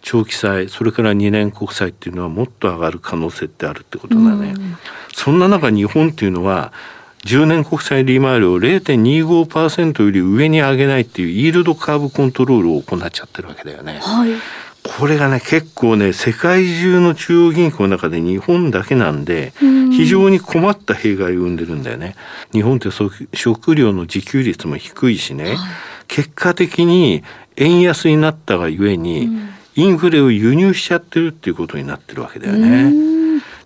[0.02, 4.54] 長期債それから2年国債っていうのはもっと上がる可能性ってあるってことだね。
[5.16, 6.72] そんな中日本っていうのは
[7.26, 14.00] 10年国債利回りを0.25%より上に上げないっていうイールドカーブコントロールを行っちゃってるわけだよね。
[14.04, 14.32] はい
[14.84, 19.54] これがね結構ね世界中の中央銀行の中で日本だけなんで
[19.92, 22.16] 非常に困った弊害を生んでるんだよね。
[22.52, 22.90] 日本って
[23.34, 25.58] 食料の自給率も低いしね、はい、
[26.08, 27.24] 結果的に
[27.58, 29.30] 円安になったがゆえに、
[29.76, 33.12] インフレを輸入しちゃってるっていうことになってるわけだよね。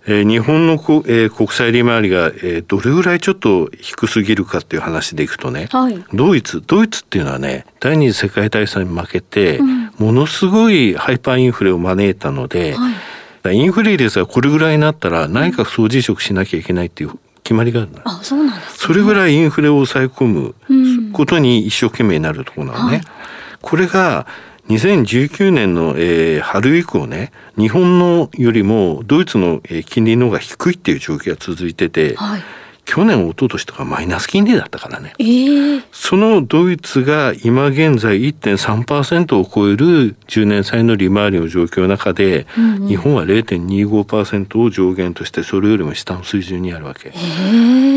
[0.08, 22.96] えー、日本のこ、えー、国債利回りが、えー、どれぐらいちょっと低すぎるかっていう話でいくとね、はい、ドイツドイツっていうのはね第二次世界大戦に負けて、うん、ものすごいハイパーインフレを招いたので、はい、インフレ率がこれぐらいになったら内閣総辞職しなきゃいけないっていう決まりがあるあそうなんです、ね、それぐらいインフレを抑え込むことに一生懸命になるところなのね。
[22.96, 23.06] はい、
[23.62, 24.26] これが
[24.68, 32.42] 2019年の、えー、春以降ね、日本のよりもドイツの、えー、金利の方が低いっていう状況が続いてて、はい、
[32.86, 35.12] 去年、一昨年とかマイナス金利だったからね。
[35.18, 47.10] えー、そのドイツが今現在1.3%を超える10年債の利回りの状況の中で、うんうん、日本は0.25%を上限としてそれよりも下の水準にあるわけ。
[47.14, 47.96] えー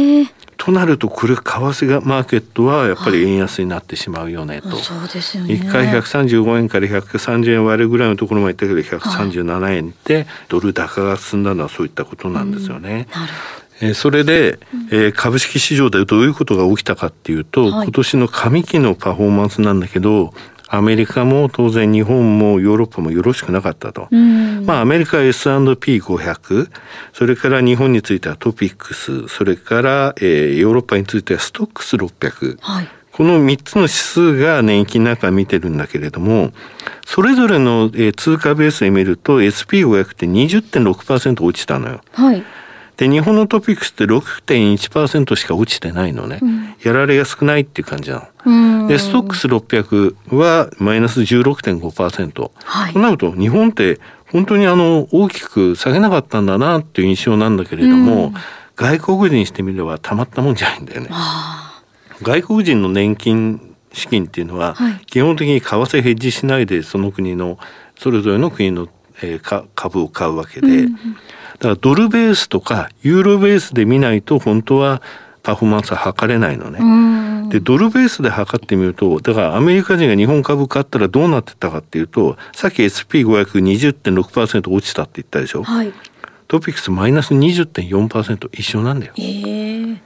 [0.60, 5.54] となるとこれ為替がマーケットはやっぱり円安になってしまうよねと、そうですよね。
[5.54, 13.08] 1回135円から130円割るぐらいのところまで行ったけど137円でドル高が進んだのはそういったことなんですよね。
[13.10, 14.60] うん、えそれで、
[14.92, 20.34] えー、株式市場でどういうことが起きたかっていうと、はい、今年の上期のパフォーマンスなんだけど
[20.72, 24.08] アメリカも当然日本もヨーロッパもよろしくなかったと。
[24.12, 26.70] まあアメリカは S&P500、
[27.12, 32.58] それから日本についてはトピックス、それから、えー、ヨーロッパについてはストックス600。
[32.62, 36.54] はいこの3つの指数が年金の中見てるんだけれども、
[37.06, 42.02] それぞれの通貨ベースで見ると SP500 って20.6%落ちたのよ。
[42.14, 42.42] はい。
[43.00, 46.40] で、日本のトピックスって6.1%しか落ちてないのね。
[46.42, 48.88] うん、やられが少ないっていう感じなの。
[48.90, 52.52] で、ストックス600はマイナス16.5%。
[52.62, 52.94] はい。
[52.94, 54.02] となると、日本って
[54.34, 58.34] 本当にあの、大きく下げなかったんだなっていう印象なんだけれども、うん、
[58.76, 61.10] 外国人にしてみればたまったもんじゃないんだよね。
[62.22, 67.60] 外国人の年金資金っていうのは、基本的に為替ヘッジしないでその国の
[67.98, 68.90] それぞれの国の、
[69.22, 71.00] えー、株を買うわけで、うんだ
[71.64, 75.02] からドルベースとかユーロベースで見ないと本当は
[75.44, 77.50] パフォーマンスは測れないのね。
[77.50, 85.64] で、ドルベースで測ってみると、だからアメリカ人が日本株買ったらどうなってたかっていうと、さっき SP520.6% 落ちたって言ったでしょ？
[85.64, 85.94] はい、
[86.48, 89.14] トピックスマイナス20.4%一緒なんだよ。
[89.18, 89.98] えー、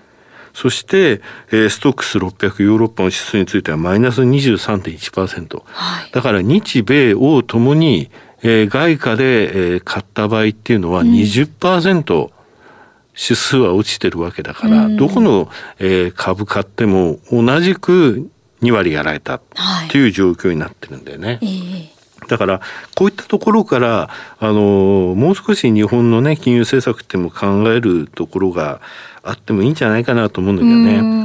[0.54, 5.64] そして、えー、ストックス600ヨーロッパの指数についてはマイナス23.1%。
[5.66, 8.10] はい、だから日米欧ともに
[8.44, 12.32] えー、外貨で、えー、買った場合っていうのは20%、
[13.16, 18.30] 指数は落ちてるわけだから、うん、どこの、えー、株買っても同じく
[18.62, 19.42] 2割やられたっ
[19.90, 21.40] ていう状況になってるんだよね。
[21.42, 21.94] はい
[22.28, 22.62] だから
[22.96, 28.80] こういったところからあのもう少し日本のね金融政策っても考えるところが
[29.24, 31.24] あってもいいんじゃないかなと思うんだけどね。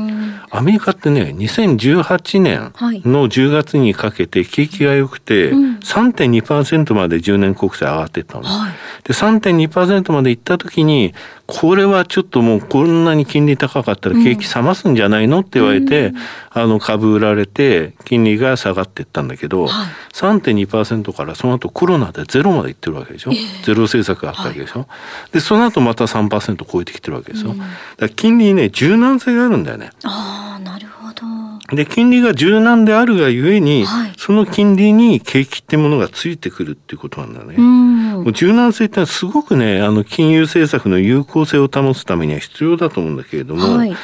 [0.50, 2.72] アメリカってね、2018年
[3.04, 8.44] の10月にかけて景気が良くて、3.2%まで10年国債上がってったの。
[8.44, 8.72] はい、
[9.04, 11.12] で、3.2%まで行った時に、
[11.48, 16.16] これはちょっともうこんなに金利高かったら景気冷ますんじゃないのって言われて、うん、
[16.50, 24.86] あの株売られて金利が下がっていったんだけど、はい、3.2%からその後コロナでゼロまでいってるわけでしょ、えー、ゼロ政策があったわけでしょ、は
[25.30, 27.62] い、でその後また3%超えてきてるわけですよ、うん、
[27.96, 29.90] だ金利にね柔軟性があるんだよね。
[30.04, 31.76] ああなるほど。
[31.76, 38.32] で金利が柔軟であるがゆえに、はい、その金利に景気ってものがついてくるっていうことなんだね、うん。
[38.32, 43.94] 柔軟性ってのはすごくねあの金融政策の有効性を保つためには必要だと思うんだけれども、はい、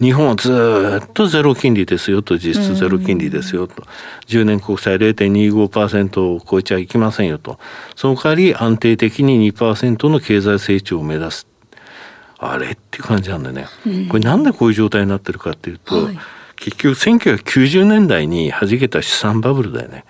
[0.00, 3.84] 日本はずっとゼロ金利ですよと実質ゼロ金利ですよと、うん、
[4.28, 7.58] 10年国債0.25%を超えちゃいけませんよと。
[7.96, 11.46] その代わり安定的に2%の経済成長を目指す
[12.52, 16.18] あれっていう感じなんだよね、うん、これなんでこういう状態になってるかっていうと、はい
[16.56, 20.04] 結局1990年代に弾けた資産バブルだよね。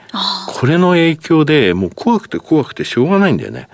[0.46, 3.68] これの影響でもう怖くて怖くてしょうがないんだよね。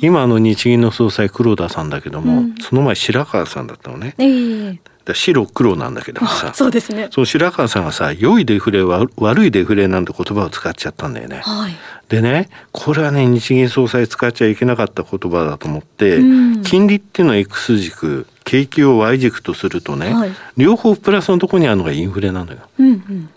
[0.00, 4.14] 今の日銀の総裁黒田さんだけども、うん、その前白川さんだったのね。
[4.18, 4.78] えー、
[5.14, 11.40] 白黒なんだけどもさそうですねその白川さんがさ良いデフレ悪いデフレなんて言葉を使っちゃったんだよね。
[11.44, 11.76] はい、
[12.08, 22.58] でねこれはね日銀総裁使っちゃいけなかった言葉だと思って、うん、金利っていうのは X 軸景気を Y 軸とするとね、はい、両方プラスのとこにあるのがインフレなのよ。
[22.78, 23.30] うん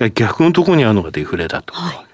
[0.00, 1.74] うん、逆のとこにあるのがデフレだと。
[1.74, 2.06] はい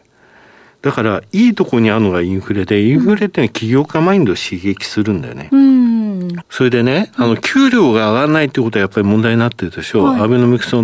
[0.83, 5.49] だからいいとこにあるのがインフレでインフレってのは起業家マインドを刺激するんだよね。
[5.51, 5.88] うん、
[6.51, 10.05] それでねあの給料が上がらないってことはやっぱり問題になってるでしょう。
[10.07, 10.75] はい、アベノミクス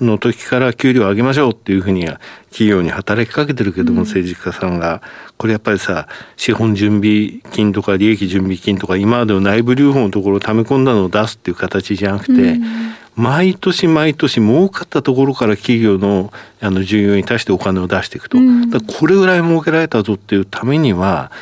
[0.00, 2.06] の時から給料を上げましょうっていうふうに
[2.50, 5.02] 企業に働きかけてるけども、政治家さんが。
[5.38, 12.64] これやっぱりさ資本準備金とか利益準備金とか今までの内部留保のところを溜め込んだのを出すっていう形じゃなくて、うん。
[13.14, 18.38] 毎年毎年儲かったところから企業のあの従業員に対してお金を出していくと、
[18.98, 21.32] これぐらい儲けられたぞっていうためには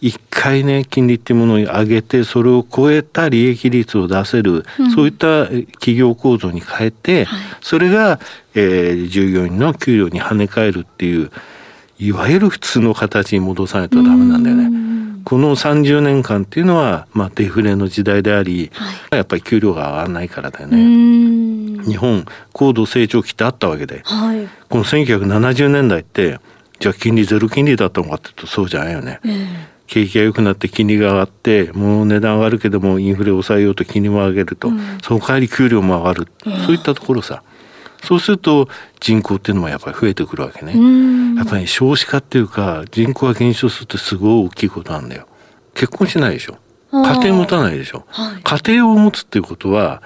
[0.00, 8.18] 一回ね金利っていうものを上げてそれを超えた利益率を出せる、うん、そういった企業構造に変えて、はい、それが、
[8.54, 11.30] えー、従業員の給料に跳ね返るっていう
[11.98, 14.70] いわゆる普通の形に戻さないとダメなんだよね。
[15.22, 21.84] この30年間っていうのは、まあ、デフレの時代であり、はい、やっぱり給料が上がらないからだよね。
[21.84, 22.24] 日本
[22.54, 26.40] 高度成長期ってあったわけで、はい、この1970年代って
[26.78, 29.20] じゃあ金利ゼロ金利だったのかっていうとそうじゃないよね。
[29.24, 37.42] えー景気が良くなって金利が上がってもう値段上がるけどもインフレを抑えようと金利も上げると、うん、その代わり給料も上がる、うん、そういったところさ
[38.04, 38.68] そうすると
[39.00, 40.74] 人口っていうのもやっぱり増えてくるわけね。
[41.36, 45.26] やっぱり少子化っていうか人口が減少するってすごい大きいことなんだよ。
[45.74, 46.56] 結婚しないでしょ。
[46.92, 48.04] 家庭持たないでしょ。
[48.08, 50.02] はい、家庭を持つっていうことは、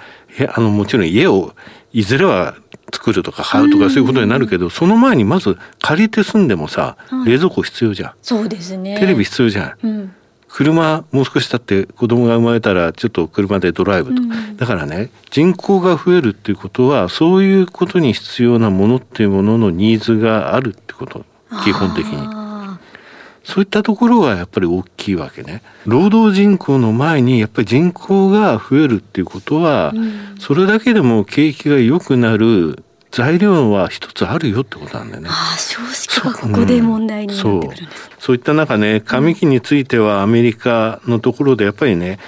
[0.55, 1.55] あのもちろん家を
[1.93, 2.57] いずれは
[2.93, 8.13] 作るとか買うとかそういうことになるけど、その前にまず借りて住んでもさ、冷蔵庫必要じゃん。
[8.23, 8.99] そうですね。
[8.99, 9.87] テレビ必要じゃん。
[9.87, 10.15] うん。
[10.49, 21.25] 車もう少し経って子供が生まれたらちょっと車でドライブと、うん、だからね人口が増えるっていうことはそういうことに必要なものっていうもののニーズがあるってこと。
[21.63, 22.44] 基本的に
[23.45, 32.83] そういったところはやっぱり大きいわけね労働人口の前にやっぱり人口が増えるっていうことは、うん、それだけでも景気が良くなる
[33.15, 35.29] 材料は一つあるよってことなんだよね。
[35.31, 42.19] ああ、少子化がここで問題になってくるんです、うん、そうそういった中ね、紙機についてはアメリカのところでやっぱりね、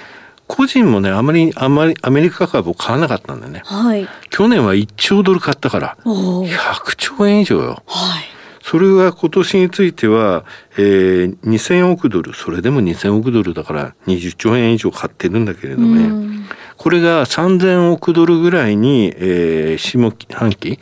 [0.47, 3.63] 個人もね、あまり、あまりアメリカ株を買わなかったんだよね。
[3.65, 4.07] はい。
[4.29, 7.83] 去年は1兆ドル買ったから、100兆円以上よ。
[7.85, 8.36] はい。
[8.69, 10.43] それが今年については、
[10.77, 16.45] えー、2000億ドル、それでも2000億ドルだから20兆円以上買ってるんだけれどもね、
[16.75, 20.79] これが3000億ドルぐらいに、えー、下半期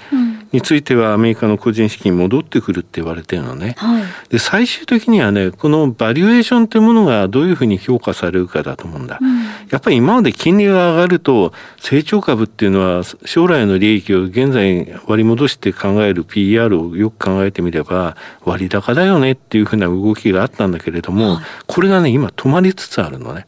[0.55, 3.75] についてはアメリカの個人資金戻ってくるって言われてるのね。
[3.77, 9.19] はい、で最終的にはねこのバリュエーションっていうものがどういうふうに評価されるかだと思うんだ。
[9.21, 23.45] うん、やっぱり今まで金利が上がると成長株っていうのは将来の利益を現在割り戻して考える PR をよく考えてみれば割高だよねっていうふうな動きがあったんだけれども、はい、これがね今止まりつつあるのね。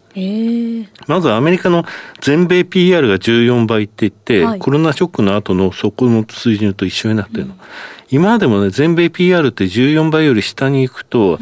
[1.08, 1.86] まずアメリカの
[2.22, 7.54] 全米 PR が14倍って言って、はい、コロナショックの後のそこの水準と一緒になってるの。
[7.54, 7.60] うん、
[8.10, 11.40] 今までもね、全米 PR って14倍より下に行くと、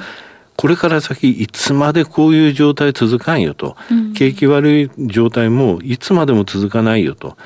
[0.58, 7.38] これから先いつまでこういう状態続かんよと、うん、景気悪い状態もいつまでも続かないよと。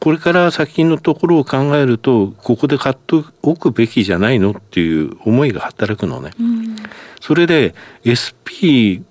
[0.00, 6.30] これから先のところを考えると、ここで買っておくべきじゃないのっていう思いが働くのね。
[6.38, 6.76] うん、
[7.20, 7.74] それで
[8.06, 9.02] SP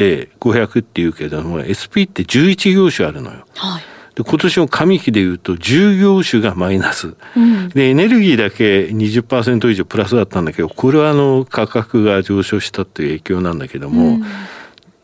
[0.00, 3.44] って500っていうけども SP って11業種あるのよ。
[3.54, 3.82] はい。
[4.14, 14.18] で今年の上期でいうと10業種がマイナス、うん、でエネルギーだけ20%以上プラスだったんだけどこれはあの価格が上昇したっていう影響なんだけども、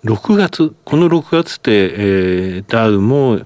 [0.04, 3.40] うん、6月この6月って、えー、ダウも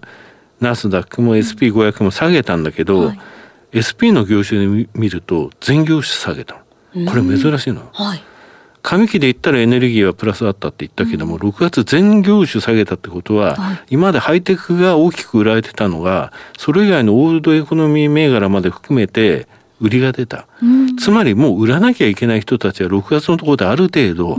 [0.61, 3.19] ナスダックも SP500 も下げたんだけど、はい、
[3.77, 6.63] SP の業種で見ると全業種下げたこ
[6.95, 8.23] れ珍しいの、はい
[8.83, 19.47] 上期で言ったらエネルギーはプラスだったって言ったけども、うん、6月全業種下げたってことは、はい、今までハイテクが大きく売られてたのが、それ以外のオールドエコノミー銘柄まで含めて、
[19.81, 24.37] 売りが出た、うん、つまりもう売らなきゃいけない人たちは6月のところである程度、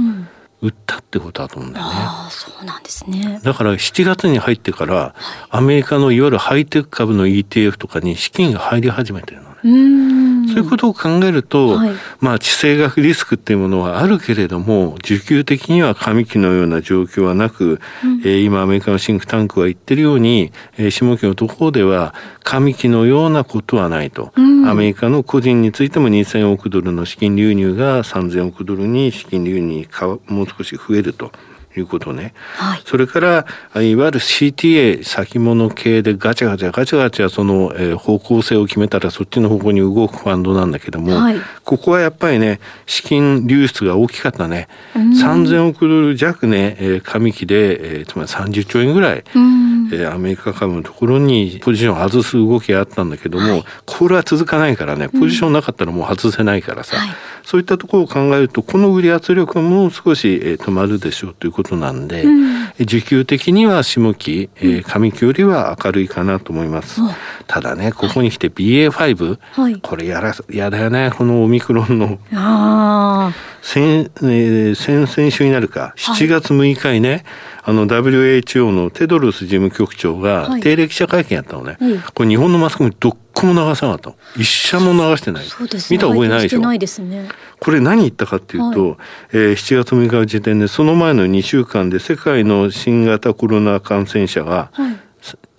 [0.62, 1.92] 売ったってことだと思うんだよね。
[1.96, 3.42] あそうなんですね。
[3.44, 5.16] だから7月に入ってから、
[5.50, 10.30] アメリカのいわゆるハイテク株の ETF とかに資金が入り始めてるのね。
[10.52, 24.32] そういうことを考えると、はい、まあ地政学リスクっていうものはあるけれども、需給的には上期のような状況はなく、うん、えー、今アメリカのシンクタンクは言ってるように、えー、下期のところでは上期のようなことはないと。
[24.36, 29.88] うん、アメリカの個人についても2000億ドルの資金流入が3000億ドルに資金流入に
[30.28, 31.32] もう少し増えると。
[31.80, 33.45] いうことね、はい、それから
[33.82, 55.09] いわゆる CTA 先物系でガチャガチャガチャガチャその、えー、方向性を決めたらそっちの方向に動くファンドなんだけども、はい、ここはやっぱりね資金流出が大きかったね、うん、3000億ドル弱ね、えー、上期で、えー、つまり30兆円ぐらい、うん、えー、アメリカ株のところにポジションを外す動きがあったんだけども、はい、これは続かないからね。
[55.09, 57.13] ポジションなかったらもう外せないからさ、うん、
[57.43, 67.01] そういったところを考えるとこの売り圧力はもう少し、えー、止まるでしょうということなんで、うん、需給的には下期、えー、上期よりは明るいかなと思います。
[67.47, 72.20] ただね、ここに来て BA.5、はい、これやら、やだよね、このオミクロンの。
[72.34, 73.32] あ
[73.62, 77.24] 先、えー、先々週になるか、7月6日にね、
[77.64, 81.78] あの WHO のテドロス事務局長が定例記者会見やったのね。
[81.80, 84.39] はい、これ日本のマスコミどっこも流さなかった。
[84.39, 85.45] 一社も流してない。
[85.45, 86.59] そうですね、見た覚えないでしょ。
[86.59, 87.29] ないですね。
[87.59, 88.97] これ何言ったかっていうと、はい、
[89.34, 94.97] えー、7月6日の時点でその前の2週間で世界の新型コロナ感染者が、はい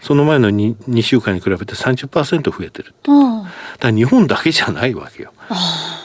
[0.03, 2.93] その前の 2, 2週間に比べて30%増えてる。
[3.79, 5.33] だ日本だけじゃないわけよ。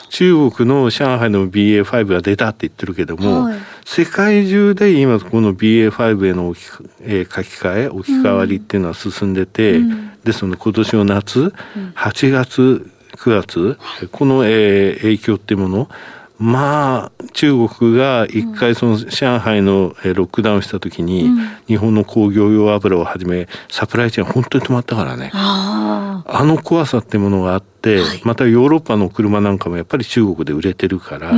[0.10, 6.66] 中国の上海の BA.5 が出たって言ってるけども、はい、世界中で今この BA.5 への置き,、
[7.02, 11.54] えー、書き換え置き換わりっていうのは進んでて、うん、ですので今年の夏、
[11.96, 13.80] 8月9月
[14.12, 15.90] この、えー、影響っていうもの
[16.38, 21.32] まあ中国が一回その上海のロックダウンした時に、
[21.66, 25.32] 日本の工業用油をはじめサプライチェーン本当に止まったからね。
[25.34, 27.77] あの怖さってものがあって、
[28.24, 31.32] またヨーロッパの車なんかもやっぱり中国で売れてるから、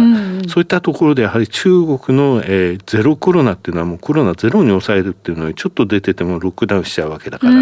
[0.47, 7.53] そういったところでやはり中国の、えー、ゼロコロナっていうのはもうコロナゼロに抑えるっていうのにちょっと出ててもロックダウンしちゃうわけだから、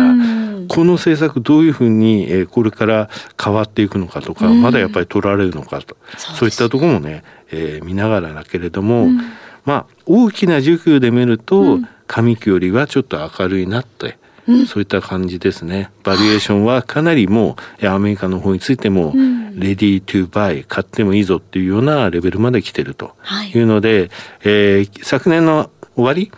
[0.67, 3.09] この政策どういうふうに、えー、これから
[3.41, 9.17] 変わっていくのかとか、まだやっぱり取られるのかとそういったところもねえー、見ながらだけれども、うん、
[9.65, 14.17] まあ大きな需給で見ると、上期よりはちょっと明るいなって、
[14.47, 15.91] うん、そういった感じですね。
[16.03, 19.13] バリエーションはかなりもうアメリカの方についても、
[19.53, 23.15] レディートゥバイ買ってもいいぞっていうようなレベルまで来てると。
[23.53, 23.57] い。
[23.59, 24.09] うので、はい、
[24.45, 26.31] えー、昨年の終わり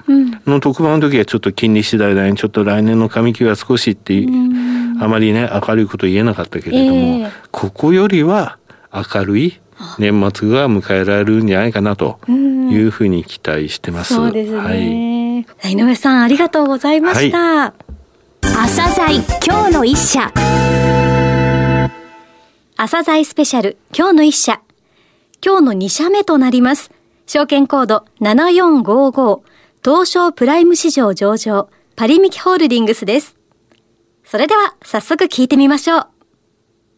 [0.48, 4.26] の特番の時はちょっと金利次第だにちょっと来年の上期は少しって
[5.02, 8.58] あまりね明るいこと言えなかったけれども、えー、ここよりは
[8.94, 9.60] 明るい
[9.98, 14.14] 年末が迎えられるんじゃないかなというふうに期待してます。
[14.14, 15.46] そうですね。
[15.58, 17.38] はい、井上さんありがとうございました。
[17.38, 17.89] はい、
[18.56, 20.32] 朝鮮今日の一社。
[22.76, 24.62] 朝鮮スペシャル今日の一社。
[25.44, 26.92] 今日の2社目となります。
[27.26, 29.42] 証券コード7455
[29.84, 33.36] 東証プライム市場上場パリミキホールディングスです。
[34.24, 36.08] それでは早速聞いてみましょう。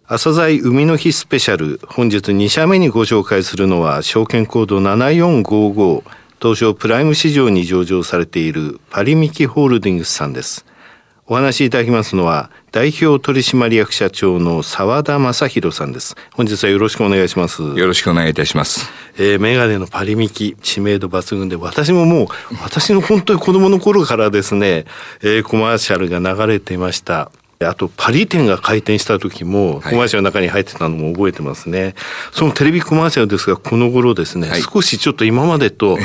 [0.07, 6.03] 朝鮮海の日スペシャル本日2社目にご紹介するのは証券コード7455
[6.41, 10.65] 東証プライム市場に上場されているパリミキホールディングスさんです
[11.27, 16.15] お話しいただきますのは代表取締役社長の澤田正宏さんです。
[16.33, 17.61] 本日はよろしくお願いします。
[17.61, 18.89] よろしくお願いいたします。
[19.17, 22.27] えー、メガネのパリミキ知名度抜群で私ももう
[22.61, 24.85] 私の本当に子供の頃からですね、
[25.21, 27.31] えー、コマーシャルが流れていました。
[27.59, 31.93] あとパリ店が開店した時もコマーシャルの中に入ってたのも覚えてますね、はい、
[32.31, 35.97] そのテレビコマーシャルですがこの頃ですね、はい、少しちょっと今までと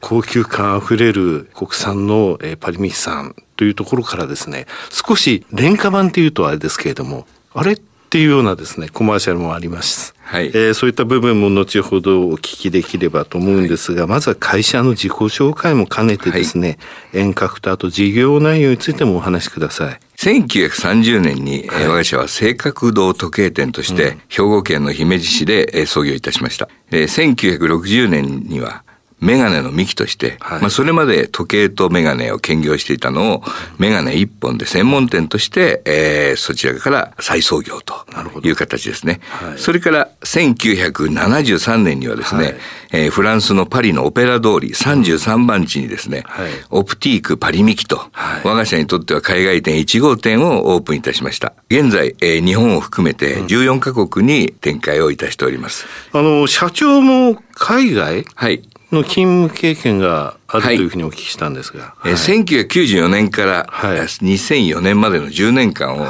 [0.00, 10.14] 高級感あふれる国産のパリミキさんというところからですね少し廉価版っていうとあれですけれどもあれっていうようなですねコマーシャルもあります。
[10.22, 16.78] はい、えー、そういった部分も後ほどお聞きできればと思うんですが、はい、まずは会社の自己紹介も兼ねてですね、
[17.12, 20.00] はい、遠隔とあと事業内容についてもお話しください。
[20.16, 26.68] 1930年に、はい、我が社は正確堂時計店として、兵庫県の姫路市で創業いたしました。
[26.90, 28.84] 1960年には
[29.20, 33.42] メガネの幹として、はい、まあそれまで時計とメガネを兼業していたのを、
[33.78, 37.94] メガネ一本で専門店として、えー、そちらから再創業と
[38.42, 39.20] いう形ですね。
[39.28, 42.54] はい、それから1973年にはですね、はい、
[42.92, 48.00] えー、フランスのパリのオペラ通り33番地にですね、はい、オプティークパリミキと、
[48.44, 51.54] 我が社にとっては海外店1号店をオープンいたしました。
[51.70, 55.86] 現在、えー、日本を含めて14カ国に展開をいたしております。
[56.12, 58.24] あの、社長も海外？
[58.34, 58.62] はい。
[58.90, 61.94] の勤務経験があるというふうにお聞きしたんですが。
[61.98, 66.02] はい、1994年から2004年までの10年間を、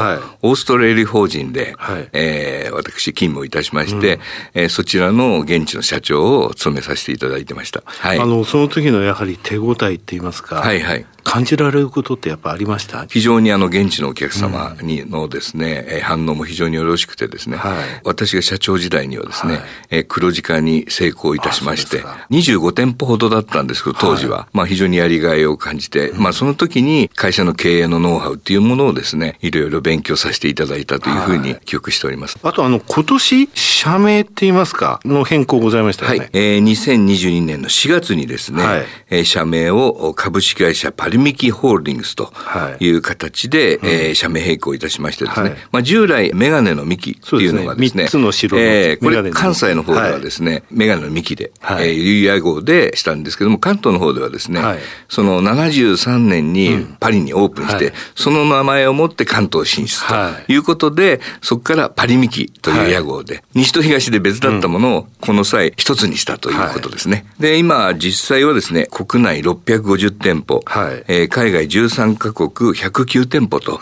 [0.42, 4.20] オーストラリア法人で、はい、えー、私勤務をいたしまして、うん、
[4.54, 7.82] えー、そちらの現地の社長を務めさせていただいてました。
[7.84, 11.06] はい、あの、その時のやはり手応えって言いますか、はいはい。
[11.24, 13.04] 感じられることってやっぱありました？
[13.06, 17.74] 非常にあの現地のお客様にのですね、うん、反応も非常によろしくてですね、はい、
[18.04, 19.60] 私が社長時代にはですね、
[19.90, 32.38] はい、黒字化に成功いたしまして、25店舗ほどだったんですけど、当時は、はい、まあ非常にやりがいを感じて、うん、まあその時に会社の経営のノウハウっていうものをですね、いろいろ勉強させていただいたというふうに記憶しております。
[32.42, 36.18] あとあの、今年、社名って言いますか、の変更ございましたよね。
[36.18, 36.30] はい。
[36.32, 42.32] えー、2022年の4月にですね、はい、えー、社名を株式会社パリミキホールディングスと
[42.80, 42.88] い。
[42.90, 48.04] う形で、はい、えー、社名変更いたしましてですね、はい、まあ従来メガネの幹っていうのがですね、すね。
[48.04, 60.56] 3つの白の、えー、これ関西の方ではですね、はい、メガネの幹で、はい、えー、有屋号でしたんですけども、関東の方でではですね、はい、その73年にパリにオープンして、うんはい、その名前を持って関東進出とい。
[60.56, 67.24] うことで、はい、そこからパリミキという屋号で、西と東で別だったものをこの際一つにしたということですね。
[67.38, 70.62] で、今実際はですね、国内650店舗、
[71.06, 73.80] えー、海外13カ国109店舗と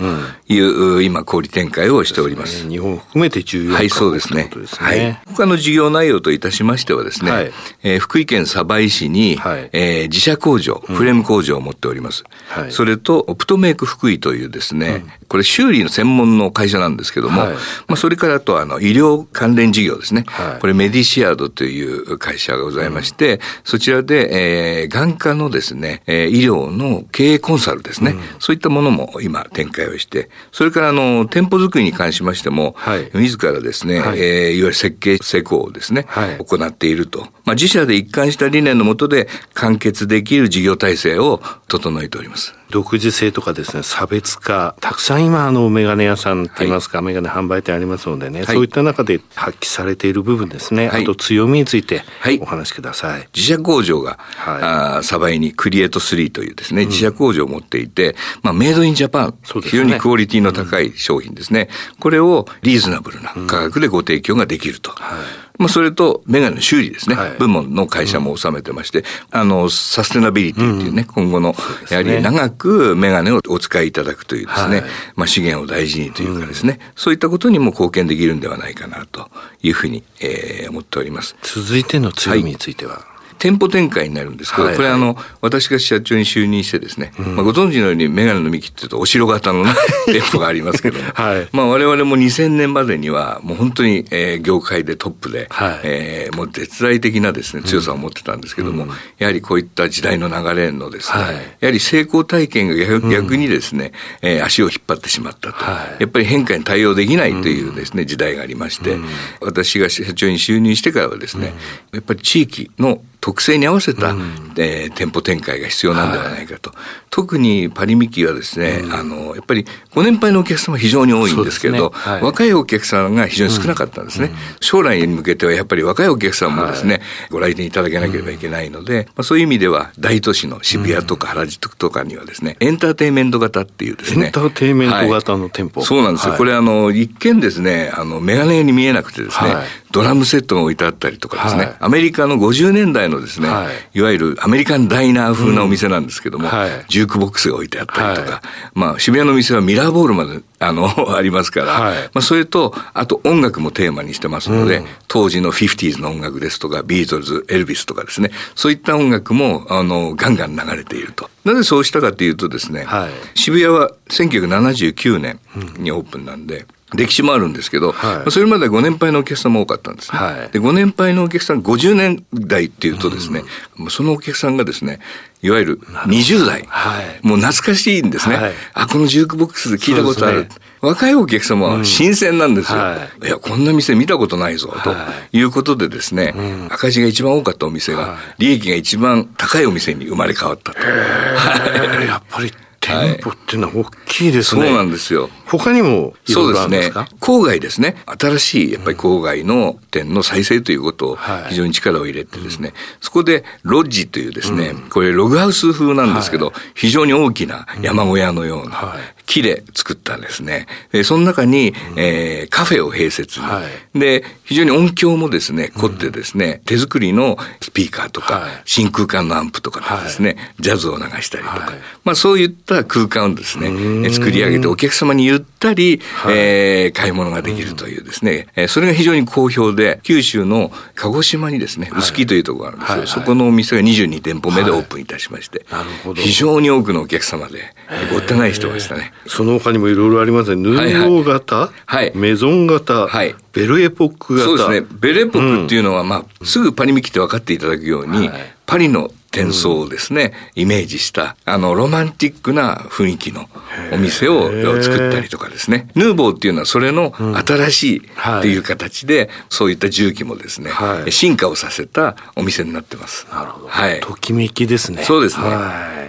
[0.48, 2.58] いう、うん、今小売展開をしております。
[2.58, 4.50] すね、日本含めて14はい、そうですね。
[4.78, 5.20] はい。
[5.34, 12.24] 他の事業内容といたしましてはですね、はい、えー、福井県鯖江市に、はい、えー、自社工場、フレーム工場を持っております。
[12.48, 17.60] はい、それと、オプトメイク福井というですね、うん、これ修理の専門の会社なんですけども、はい、ま
[17.94, 37.26] あそれからとあの医療関連事業ですね、はい、これメディシアードという会社がございまして、うん、そちらで、えー、眼科のですね、えー、医療の経営コンサルですね、うん、そういったものも今展開をして、それからあの店舗作りに関しましても、はい、自らですね、はい、えー、いわゆる設計施工をですね、はい、行っていると。
[37.44, 42.55] まあ自社で一貫した理念のもとで完結できる事業体制を整えております。
[42.70, 52.02] 独自性とかですね、差別化、たくさん今、あの、メガネ屋さんって言いますか、はい、メガネ販売店ありますのでね、はい、そういった中で発揮されている部分ですね、はい、あと強みについて
[52.40, 53.28] お話しください。
[53.34, 64.90] 自社工場が、はい、あサバイにクリエイト3というですね、自社工場を持っていて、まあ、メイドインジャパン、ね、非常にクオリティの高い商品ですね、うん、これをリーズナブルな価格でご提供ができると。
[64.90, 65.46] はい。
[65.58, 71.54] まあ、それと、メガネの修理ですね、はい、部門の会社も収めてまして、あの、サステナビリティっていうね、うん、今後の、
[71.90, 72.55] やはり長く
[72.96, 79.30] メガネをお使いいただくというですね、はい、まあ、資源を大事にというかですね、うん、そういったことにも貢献できるんではないかなと
[79.62, 81.36] いうふうに、えー、思っております。
[81.42, 89.72] 続いての強みについては、はい店舗展開になるんですけど、はいはい、これあの、私が社長に就任してですね、うん、まあ、ご存知のようにメガネの幹っていうとお城型の、ね、
[90.06, 108.96] 店舗がありますけども、はい、まあ我々も2000年までにはもう本当に、えー、業界でトップで、はい、えー、もう絶大的なですね、強さを持ってたんですけども、うん、やはりこういった時代の流れのですね、はい、やはり成功体験が逆逆にですね、うん、えー、足を引っ張ってしまったと、はい、やっぱり変化に対応できないというですね、時代がありまして、
[109.40, 111.52] 私が社長に就任してからはですね、
[111.92, 116.70] やっぱり地域の特性に合わせた、うん、えー、店舗展開が必要なんではないかと。
[116.70, 116.78] はい、
[117.10, 121.90] 特にパリミキはですね、うん、あの、やっぱりご年配のお客様非常に多いんですけれど、ね。
[121.92, 127.02] はい、若いお客さんが非常に少なかったんですね、うん、将来に向けてはやっぱり若いお客さんもですね、はい、
[127.32, 134.26] ご来店いただけなければいけないので、まあ、そういう意味では大都市の渋谷とか原宿とかにはですね、エンターテインメント型っていうですね。
[134.26, 136.34] エンターテインメント型の店舗、そうなんですよ。
[136.34, 139.56] これあの、一見ですね、あの、メガネに見えなくてですね、
[139.96, 143.48] ドラムセットが置いてあったりとかですね、アメリカの50年代のですね、
[143.94, 144.02] い。
[144.02, 146.50] わゆるアメリカンダイナー風なお店なんですけども、うん。
[146.54, 148.40] はい、ジュークボックスが置いてあったりとか、はい、
[148.74, 161.30] まあ渋谷の店はミラーボールまであの、 ありますから、はい、まあそれと、あと音楽もテーマにしてますので、うん、当時の 50s の音楽ですとか、ビートルズ、エルビスとかですね、そういった音楽も、あの、ガンガン流れていると。
[161.46, 165.40] なぜそうしたかというとですね、はい、渋谷は1979年
[165.78, 170.18] にオープンなんで、歴史もあるんですけど、はい、それまでご年配のお客さんも多かったんですね。
[170.18, 173.42] はい、で、ご年配のお客さん、50年代っていうとですね、
[173.80, 175.00] うん、そのお客さんがですね、
[175.42, 178.36] いわゆる20代、はい、もう懐かしいんですね。
[178.36, 180.42] はい、あ、このジュークボックスで聞いたことある。
[180.42, 180.48] ね、
[180.80, 182.78] 若いお客様は新鮮なんですよ。
[182.78, 184.94] うんはい、いや、こんな店見たことないぞ、と
[185.36, 185.42] い。
[185.42, 190.78] うことでですね、うん、赤字が一番多かったお店が、利益が一番高いお店に生まれ変わったと。
[190.78, 192.52] やっぱり
[192.86, 194.62] 店舗っていうのは大きいですね。
[194.62, 195.28] そうなんですよ。
[195.46, 196.90] 他にもそうですね。
[197.20, 197.96] 郊外ですね。
[198.06, 201.18] 新しい、やっぱり郊外の店の再生ということを
[201.48, 208.94] 非常に力を入れてですね、そこでロッジというですね、これログハウス風なんですけど、非常に大きな山小屋のような
[209.26, 210.66] 木で作ったんですね。
[210.92, 213.62] で、その中に、えー、カフェを併設、は
[213.94, 221.72] い、で、非常に音響もですね、凝ってですね、手作りのスピーカーとか、真空管のアンプとかでですね、ジャズを流したりとか、
[222.04, 235.66] まあそういった空間をですね、作り上げてお客様にゆったり、はい、えー、買い物ができるというですね、えそれが非常に好評で、九州の鹿児島にですね、臼杵というところがあるんですけど、そこのお店が22店舗目でオープンいたしまして、
[236.14, 237.74] 非常に多くのお客様で
[238.12, 239.12] ごった返してましたね。
[239.26, 240.62] その他にもいろいろありますね。
[240.62, 244.46] ヌーボー型、はい、メゾン型、はい、ベルエポック型？
[244.46, 244.86] そうですね。
[245.00, 253.48] ベルエポックっていうのは、まあ、すぐパリミキって分かっていただくように、はい、パリの転送をですね、イメージした、あの、ロマンティックな雰囲気の
[253.92, 254.50] お店を
[254.82, 255.88] 作ったりとかですね。
[255.94, 257.14] ヌーボーっていうのはそれの
[257.46, 260.70] 新しいっていう形で、そういった重機もですね、
[261.10, 263.26] 進化をさせたお店になってます。
[263.30, 263.68] なるほど。
[263.68, 264.00] はい。
[264.00, 265.04] ときめきですね。
[265.04, 265.44] そうですね。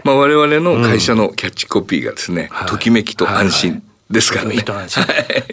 [0.04, 3.84] まあ我々の会社のキャッチコピーがですね、ときめきと安心。
[4.10, 4.64] ですからね。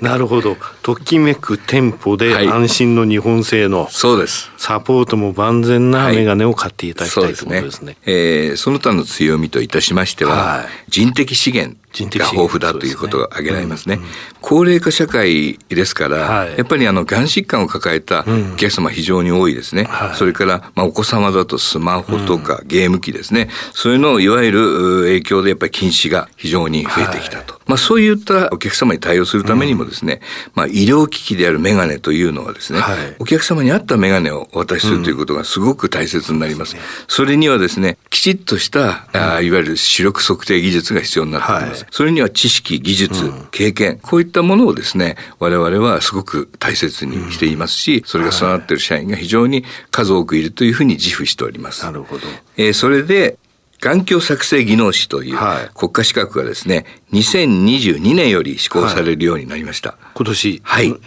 [0.00, 0.57] なるほど。
[0.82, 4.52] ときめく店舗で安心の日本製の、そうです。
[4.59, 7.96] サポートも万全なメガネを買っていただきたい、はい、ということですね。
[8.07, 13.97] えー、その他の強みといたしましては、はい、人的資源が豊富だということが挙げられますね。
[13.97, 19.88] すねうんうん、高齢化社会ですから、はい、やっぱりあの、がん疾患を抱えたお客様非常に多いですね。
[20.11, 23.49] うん、それから、まあ、お子様だとスマホとかゲーム機ですね。
[23.72, 27.55] そういうのをいわゆる影響でやっぱり禁止が非常に増えてきたと。
[27.55, 30.20] はい、まあ、そういったお客様に対応するためにもですね、
[30.55, 36.76] まあ、医療機器であるメガネというのはですね、はい、お客様に合ったメガネをお渡しするということがすごく大切になります。
[37.09, 41.84] それにはですね、きちっとした、あいわゆる視力測定技術が必要になってきます。
[41.91, 51.85] それには知識識、技術、経験、こういったものをですね、我々はすごく大切にしていますし、それが備わっている社員が非常に数多くいるというふうに自負しております。
[51.85, 52.22] なるほど。
[52.57, 53.39] えー、それで、
[53.80, 55.39] 眼鏡作成技能士という
[55.74, 59.91] 国家資格がですね、2022年より施行されるようになりました。
[59.91, 60.62] はい、今年。
[60.64, 61.01] はい。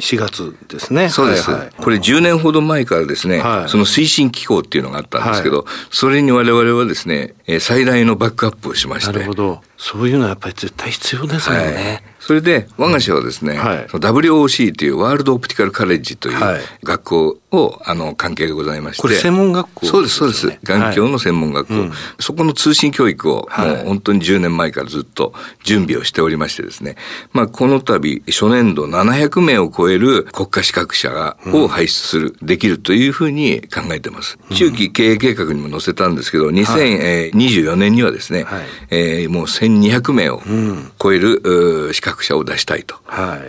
[0.00, 1.08] 4月ですね。
[1.08, 1.48] そうです。
[1.48, 9.12] はいはい、これ10年ほど前からですね、はい、その推進機構っていうのがあったんですけど、はい、それに我々はですね、最大のバックアップをしまして。
[9.12, 9.62] なるほど。
[9.84, 11.62] そういうのはやっぱり絶対必要ですよね。
[11.62, 12.02] はい。
[12.18, 16.34] それで我が社はですね、はい、WOC というワールドオプティカルカレッジとい。
[16.34, 16.38] う
[16.82, 19.02] 学校を、あの関係でございまして。
[19.02, 20.46] これ専門学校、ね、そうですそうです。
[20.46, 26.96] 眼鏡の専門学校、はいうん、そこの通信教育をもう本当に10年前からずっと準備をしておりましてですね。
[27.32, 39.46] まあこの度初年度700名を超える国家資格者が、を輩出する、できるというふうに考えてます、中期経営計画にも載せたんですけど2024年にはですね、はい、えー、もう
[39.80, 40.42] 1200名を
[41.00, 42.96] 超える、資格学者を出したいと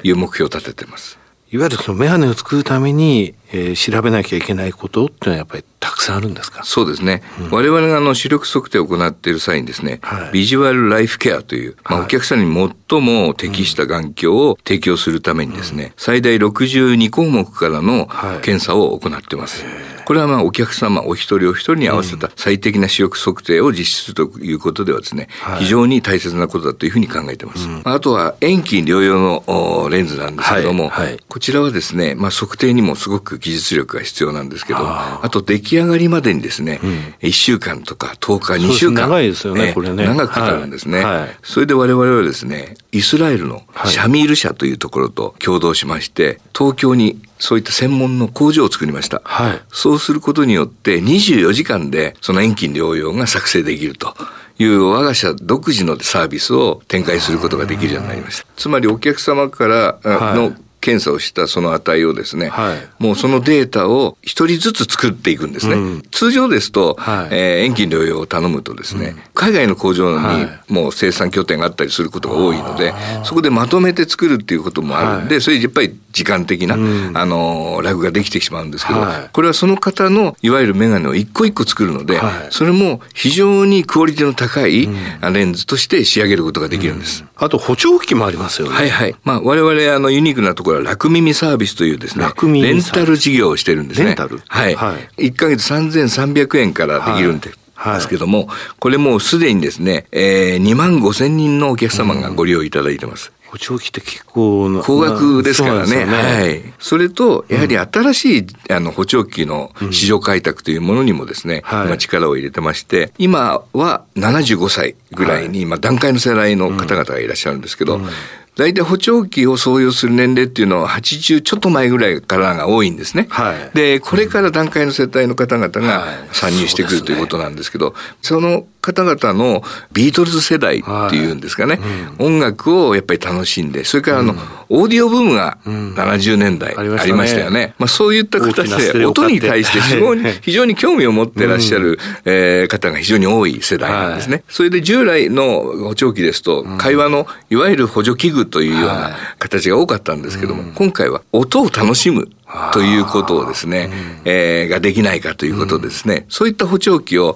[0.04, 1.20] いう目標を立ててます。
[1.52, 6.64] いわゆるそのメガネを作るために、えー、調べなきゃいけないことっていうのはやっぱりたくさんあるんですか？
[6.64, 7.24] そうですね。
[7.40, 18.10] うん、我々があの視力測定を行っている際にですね、はい、ビジュアルライフケアという、まあ、お客さんに最も適した眼鏡を提供するためにですね、うん、最大62項目からの
[18.42, 19.64] 検査を行っています。
[19.64, 27.68] はいこれはまあお客様お一人お一人に合わせた最適な視力測定を実施するということではですね、非常に大切なことだというふうに考えています。
[27.84, 30.92] あとは遠近療養のレンズなんですけども、
[31.28, 36.80] こちらはですね、まあ測定にもすごく技術力が必要なんですけど、あと出来上がりまでにですね、
[37.22, 39.02] 1週間とか10日、2週間。
[39.02, 40.04] 長いですよね、これね。
[40.04, 41.06] 長くかかるんですね。
[41.44, 49.22] それで我々はですね、イスラエルのシャミール社というところと共同しまして、東京にそういった専門の工場を作りました。
[49.24, 54.16] はい、そうすることによって24時間でその遠近療養が作成できると。
[54.58, 58.46] いう我が社独自のサービスを展開することができるようになりました。
[58.56, 60.00] つまりお客様から
[60.34, 60.54] の
[60.86, 65.74] 検査をしたその値をですね、はい、もうそのデータを一人ずつ作っていくんですね。
[65.74, 84.88] うん、通常ですと、はい、えー、遠近療養を頼むとですね、うん、海外の工場にもう生産拠点があったりすることが多いので、そこでまとめて作るっていうこともあるんで、それやっぱり時間的な、うん、あの、ラグができてしまうんですけど、はい、これはその方のいわゆるメガネを一個一個作るので、はい、それも非常にクオリティの高い
[85.34, 87.26] レンズとして仕上げることができるんです。
[87.36, 88.76] あと補聴器もありますよね。
[88.76, 89.16] はいはい。
[89.24, 94.08] まあ我々あのユニークなところは楽耳サービスというですね、レンタル事業をしてるんですね。
[94.08, 94.42] レンタル？
[94.48, 94.76] はい。
[94.76, 97.52] はい、1ヶ月3300円からできるんで。
[97.94, 98.48] ですけども、
[98.80, 103.34] これもうすでにですね、えー、2万5千人のお客様がご利用いただいてます。
[103.48, 106.06] 補聴器って結構高額ですからね。
[106.06, 106.74] ねはい。
[106.80, 118.10] それと、やはり新しい、あの補聴器の市場開拓というものにもですね、うん、今力を入れてまして、今は75歳ぐらいに、今段階の世代の方々がいらっしゃるんですけど、うん
[118.56, 123.28] 大体補聴器を創用する年齢っていうのは80ちょっと前ぐらいからが多いんですね。
[123.30, 129.64] はい、で、これから段階の世帯の方々が参入してくるということなんですけど、その方々の
[129.94, 131.90] ビートルズ世代っていうんですかね、はい。
[132.28, 137.74] うん、音楽をやっぱり楽しんで、それからあの、うん、オーディオブームが70年代ありましたよね。
[137.80, 144.36] まあそういった形で音に対して非常に非常に興味を持ってらっしゃる、えー、方が非常に多い世代なんですね。
[144.36, 152.30] はい、それで従来の補聴器ですと、会話のいわゆる補助器具というような形が多かったんですけども、今回は音を楽しむ
[152.74, 153.90] ということをですね、
[154.24, 157.36] えー、ができないかということですね、そういった補聴器を、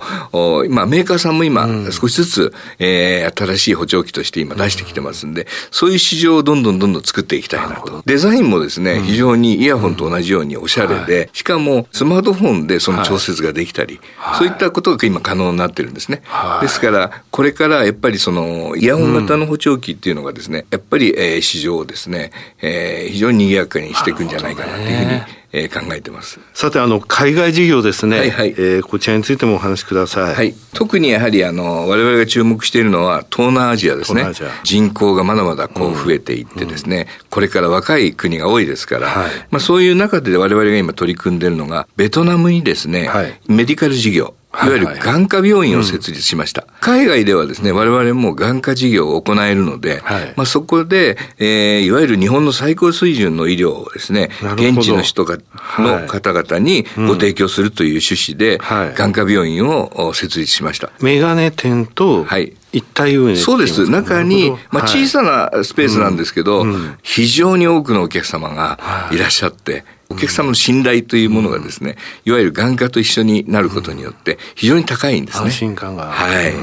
[0.69, 8.03] まあメーカーさんも今少しずつ、えー、新しい補聴器として今出してきてますんで、そういう市場をどんどんどんどん作っていきたいなと。
[8.05, 13.99] デザインもですね、非常にイヤホンと同じようにおしゃれで、しかもスマートフォンでその調節ができたり、
[14.37, 16.21] そういったことが今可能になってるんですね。
[16.61, 22.31] ですから、これからやっぱりそのイヤホン型の補聴器っていうのがですね、やっぱり、えー、市場をですね、
[22.61, 25.21] えー、非常に賑やかにしていくんじゃないかなというふうに、
[25.51, 26.39] えー、考えてます。
[26.53, 28.19] さて、あの、海外事業ですね。
[28.19, 28.49] はいはい。
[28.49, 30.35] えー、こちらについてもお話しください。
[30.35, 30.53] はい。
[30.73, 34.31] 特にやはり、あの、我々が注目しているのは、東南アジアですね。
[34.63, 44.35] 人口がまだまだこう増えていってですね、うん、これから若い国が多いですから、はい、まあそういう中で我々が今取り組んでいるのが、ベトナムにですね、はい、メディカル事業、
[44.65, 46.65] いわゆる眼科病院を設立しました。
[46.79, 55.37] 海外ではですね、我々も眼科事業を行えるので、はい、まあそこで、えー、いわゆる日本の最高水準の医療をですね、現地の人が、
[55.77, 60.91] の方々にご提供するという趣旨で、はい、眼科病院を設立しました。
[61.01, 62.53] メガネ店と、はい。
[62.71, 63.89] 一体運営そうです。
[63.89, 66.65] 中に、まあ、小さなスペースなんですけど、
[67.01, 71.95] 非常に多くのお客様がいらっしゃって、お客様の信頼というものがですね、
[72.25, 75.45] いわゆる眼科と一緒になることによって非常に高いんですね。
[75.45, 76.07] 安心感が。
[76.07, 76.53] はい。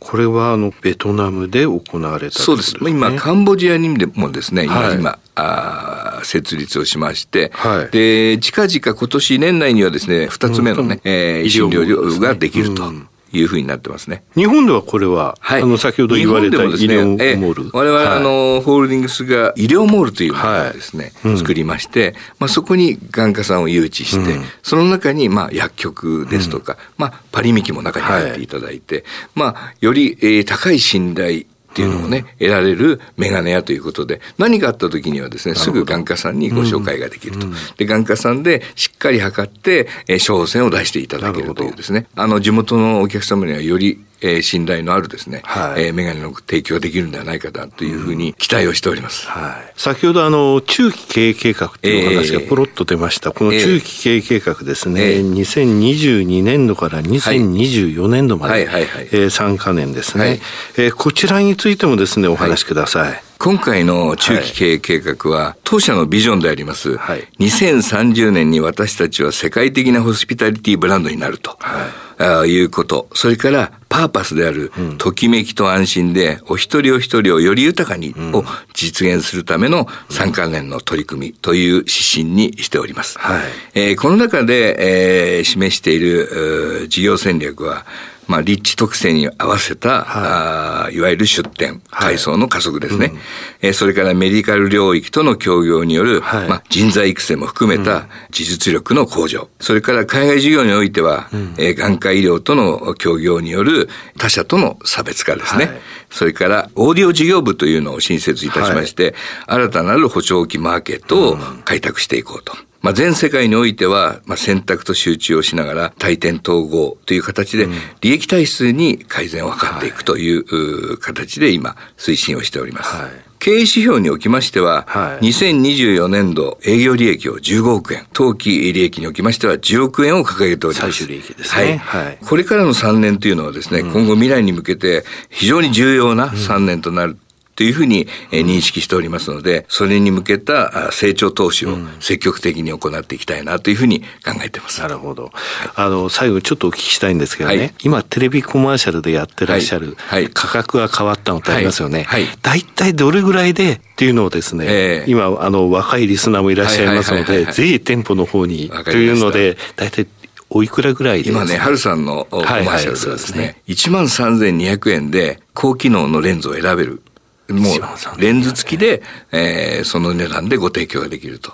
[0.00, 2.76] これはあのベトナムで行われた、ね、そうです。
[2.80, 12.88] 今カンボジアにもですね、今、はい、今あ設立をしまして、はい、で近々今年年内にはですね二つ目のね、うん、えー、診療所ができると。
[12.88, 13.08] うん
[13.38, 14.24] いうふうになってますね。
[14.34, 17.70] 日本ではこれは、はい、あの先ほど言われた医療モール。
[17.72, 29.04] 我々、はい、あの、ホールディングスが医療モールというものをですね、はい、作りまして、まあそこに眼科さんを誘致して、うん、その中にまあ薬局ですとか、うん、まあパリミキも中に入っていただいて、
[29.34, 31.44] まあより、えー、高い信頼
[31.74, 37.48] っていうのをね、うん、得られるメガネ屋ということで、何かあった時にはですね、すぐ眼科さんにご紹介ができると。
[37.48, 49.28] うん、で、眼科さんでしっかり測って、えー、処方箋を出していただけるというですね、あの、地元のお客様にはよりえー、信頼のあるですね、はい、えー、メガネの提供ができるんではないかなというふうに期待をしております。
[49.28, 53.30] はい、先ほどあの、中期経営計画という話がポロッと出ました。
[53.30, 60.40] えー、この中期経営計画ですね、えー、2022年度から2024年度まで、はい、えー、3か年ですね、はい、
[60.78, 63.08] えー、こちらについてもですね、お話しください。
[63.10, 63.22] はい。
[63.38, 71.58] 今回の中期経営計画は、当社のビジョンであります、はい、2030年に私たちは世界的なホスピタリティブランドになると。
[71.60, 72.04] はい。
[72.16, 73.08] あいうこと。
[73.12, 83.16] それから、パーパスである、ときめきと安心で、お一人お一人をより豊かに、を実現するための3関連の取り組みという指針にしております。
[83.20, 83.42] はい、
[83.74, 87.86] えー、この中で、えー、示している、事業戦略は、
[88.26, 93.20] まあ、立地特性に合わせた、はい、あいわゆる出店、改装の加速ですね、はいうん、
[93.62, 109.14] えー、それからメディカル領域との協業による、はい、まあ、人材育成も含めた技術力の向上、うん、それから海外事業においては、うん、えー、眼科医療との協業による他社との差別化ですね、はい、それからオーディオ事業部というのを新設いたしまして、
[109.46, 112.54] 新たなる補聴器マーケットを開拓していこうと。
[112.84, 117.66] まあ、全世界においては、まあ、選択と集中をしながら、対点統合という形で、
[118.02, 122.94] 利益体質に改善を図っていくという形で今、推進をしております。
[122.94, 130.92] はい経営指標におきましては、はい、2024年度営業利益を15億円、当期利益におきましては10億円を掲げております。
[130.92, 131.76] 最終利益ですね。
[131.76, 132.04] はい。
[132.04, 137.18] はい、これからの3年というのはですね、うん、今後未来に向けて非常に重要な3年となる
[137.56, 144.80] というふうに認識しておりますので、それに向けた成長投資を積極的に行っていきたいなというふうに考えてます。
[144.80, 145.30] なるほど。
[145.74, 149.96] あの、最後ちょっとお聞きしたいんですけどね、はい、今テレビコマーシャルでやってらっしゃる、
[150.32, 152.04] 価格が変わったのってありますよね。
[152.04, 152.26] はい。
[152.42, 160.06] 大体どれぐらいでっていうのをですね、えー、今、あの、若いリスナーもいらっしゃいますので、ぜひ店舗の方にというので、大体
[160.50, 161.30] おいくらぐらいで？
[161.30, 167.02] 今ね、春さんのコマーシャルではですね、はいはい、1万3200円で高機能のレンズを選べる
[167.48, 171.52] もうレンズ付きで、えー、その値段でご提供ができると。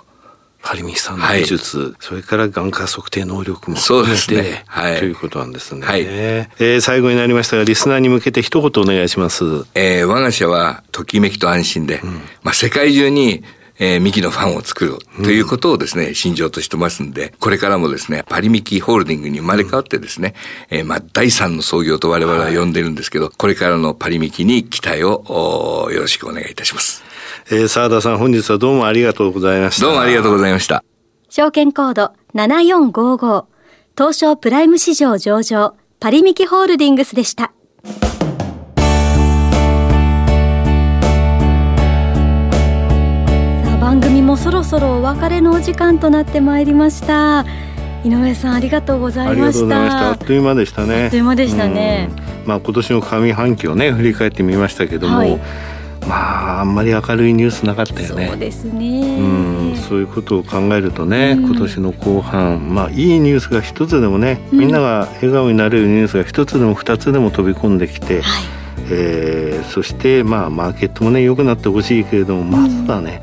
[0.63, 5.85] パリミさんの技術、はい、それから眼科測定能力も含めて、ねはい、ということなんですね。
[5.85, 9.43] はい、えー、最後になりましたが、リスナーに向けて一言お願いします。
[9.73, 12.13] えー、我が社は、ときめきと安心で、うん、
[12.43, 13.43] まあ、世界中に
[13.83, 20.35] えー、ミキのファンを作るということをですね、信条としてますんで、これからもですね、パリミキホールディングに生まれ変わってですね、
[20.69, 27.03] えー、まあ、第三の創業と我々は呼んでるんですけど、これからのパリミキに期待をよろしくお願いいたします。
[27.49, 29.87] えー、沢田さん本日はどうもありがとうございました。
[29.87, 30.83] どうもありがとうございました。
[31.29, 33.45] 証券コード7455
[33.97, 37.51] 東証プライム市場上場パリミキホールディングスでした。
[44.31, 47.45] もそろそろお別れのお時間となってまいりました。
[48.05, 50.11] 井上さんありがとうございました。
[50.11, 51.03] あっという間でしたね。
[51.03, 52.07] あっという間でしたね、
[52.45, 55.37] まあ今年の上半期をね振り返ってみましたけども、はい、
[56.07, 58.27] まああんまり明るいニュースなかったよね。
[58.29, 59.01] そうですね。
[59.19, 59.75] うん。
[59.75, 68.43] そういうことを考えるとね、今年の後半まあいいニュースが一つでもね、みんなが笑顔になれるニュースが一つでも二つでも飛び込んできて、はい。
[68.93, 73.21] えー、そしてまあマーケットもね良くなってほしいけれどもまずはね、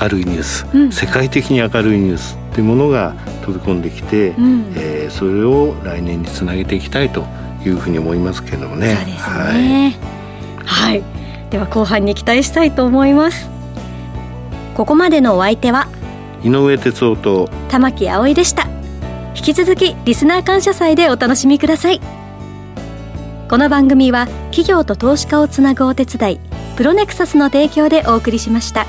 [0.00, 7.24] 明るいニュース、うん、世界的に明るいニュースっていうものが飛び込んできて、うん、えー、それを来年につなげていきたいと
[7.64, 8.96] いうふうに思いますけどもね。
[8.96, 9.96] そうですね
[10.64, 11.02] はい、はい、
[11.50, 13.48] では後半に期待したいと思います。
[14.74, 15.88] ここまでのお相手は
[16.44, 18.68] 井上哲夫と玉木葵でした。
[19.34, 22.00] 引き続きリスナー感謝祭でお楽しみください。
[23.48, 26.40] この番組は企業と投資家をつなぐお手伝い
[26.76, 28.86] プロネクサスの提供でお送りしました。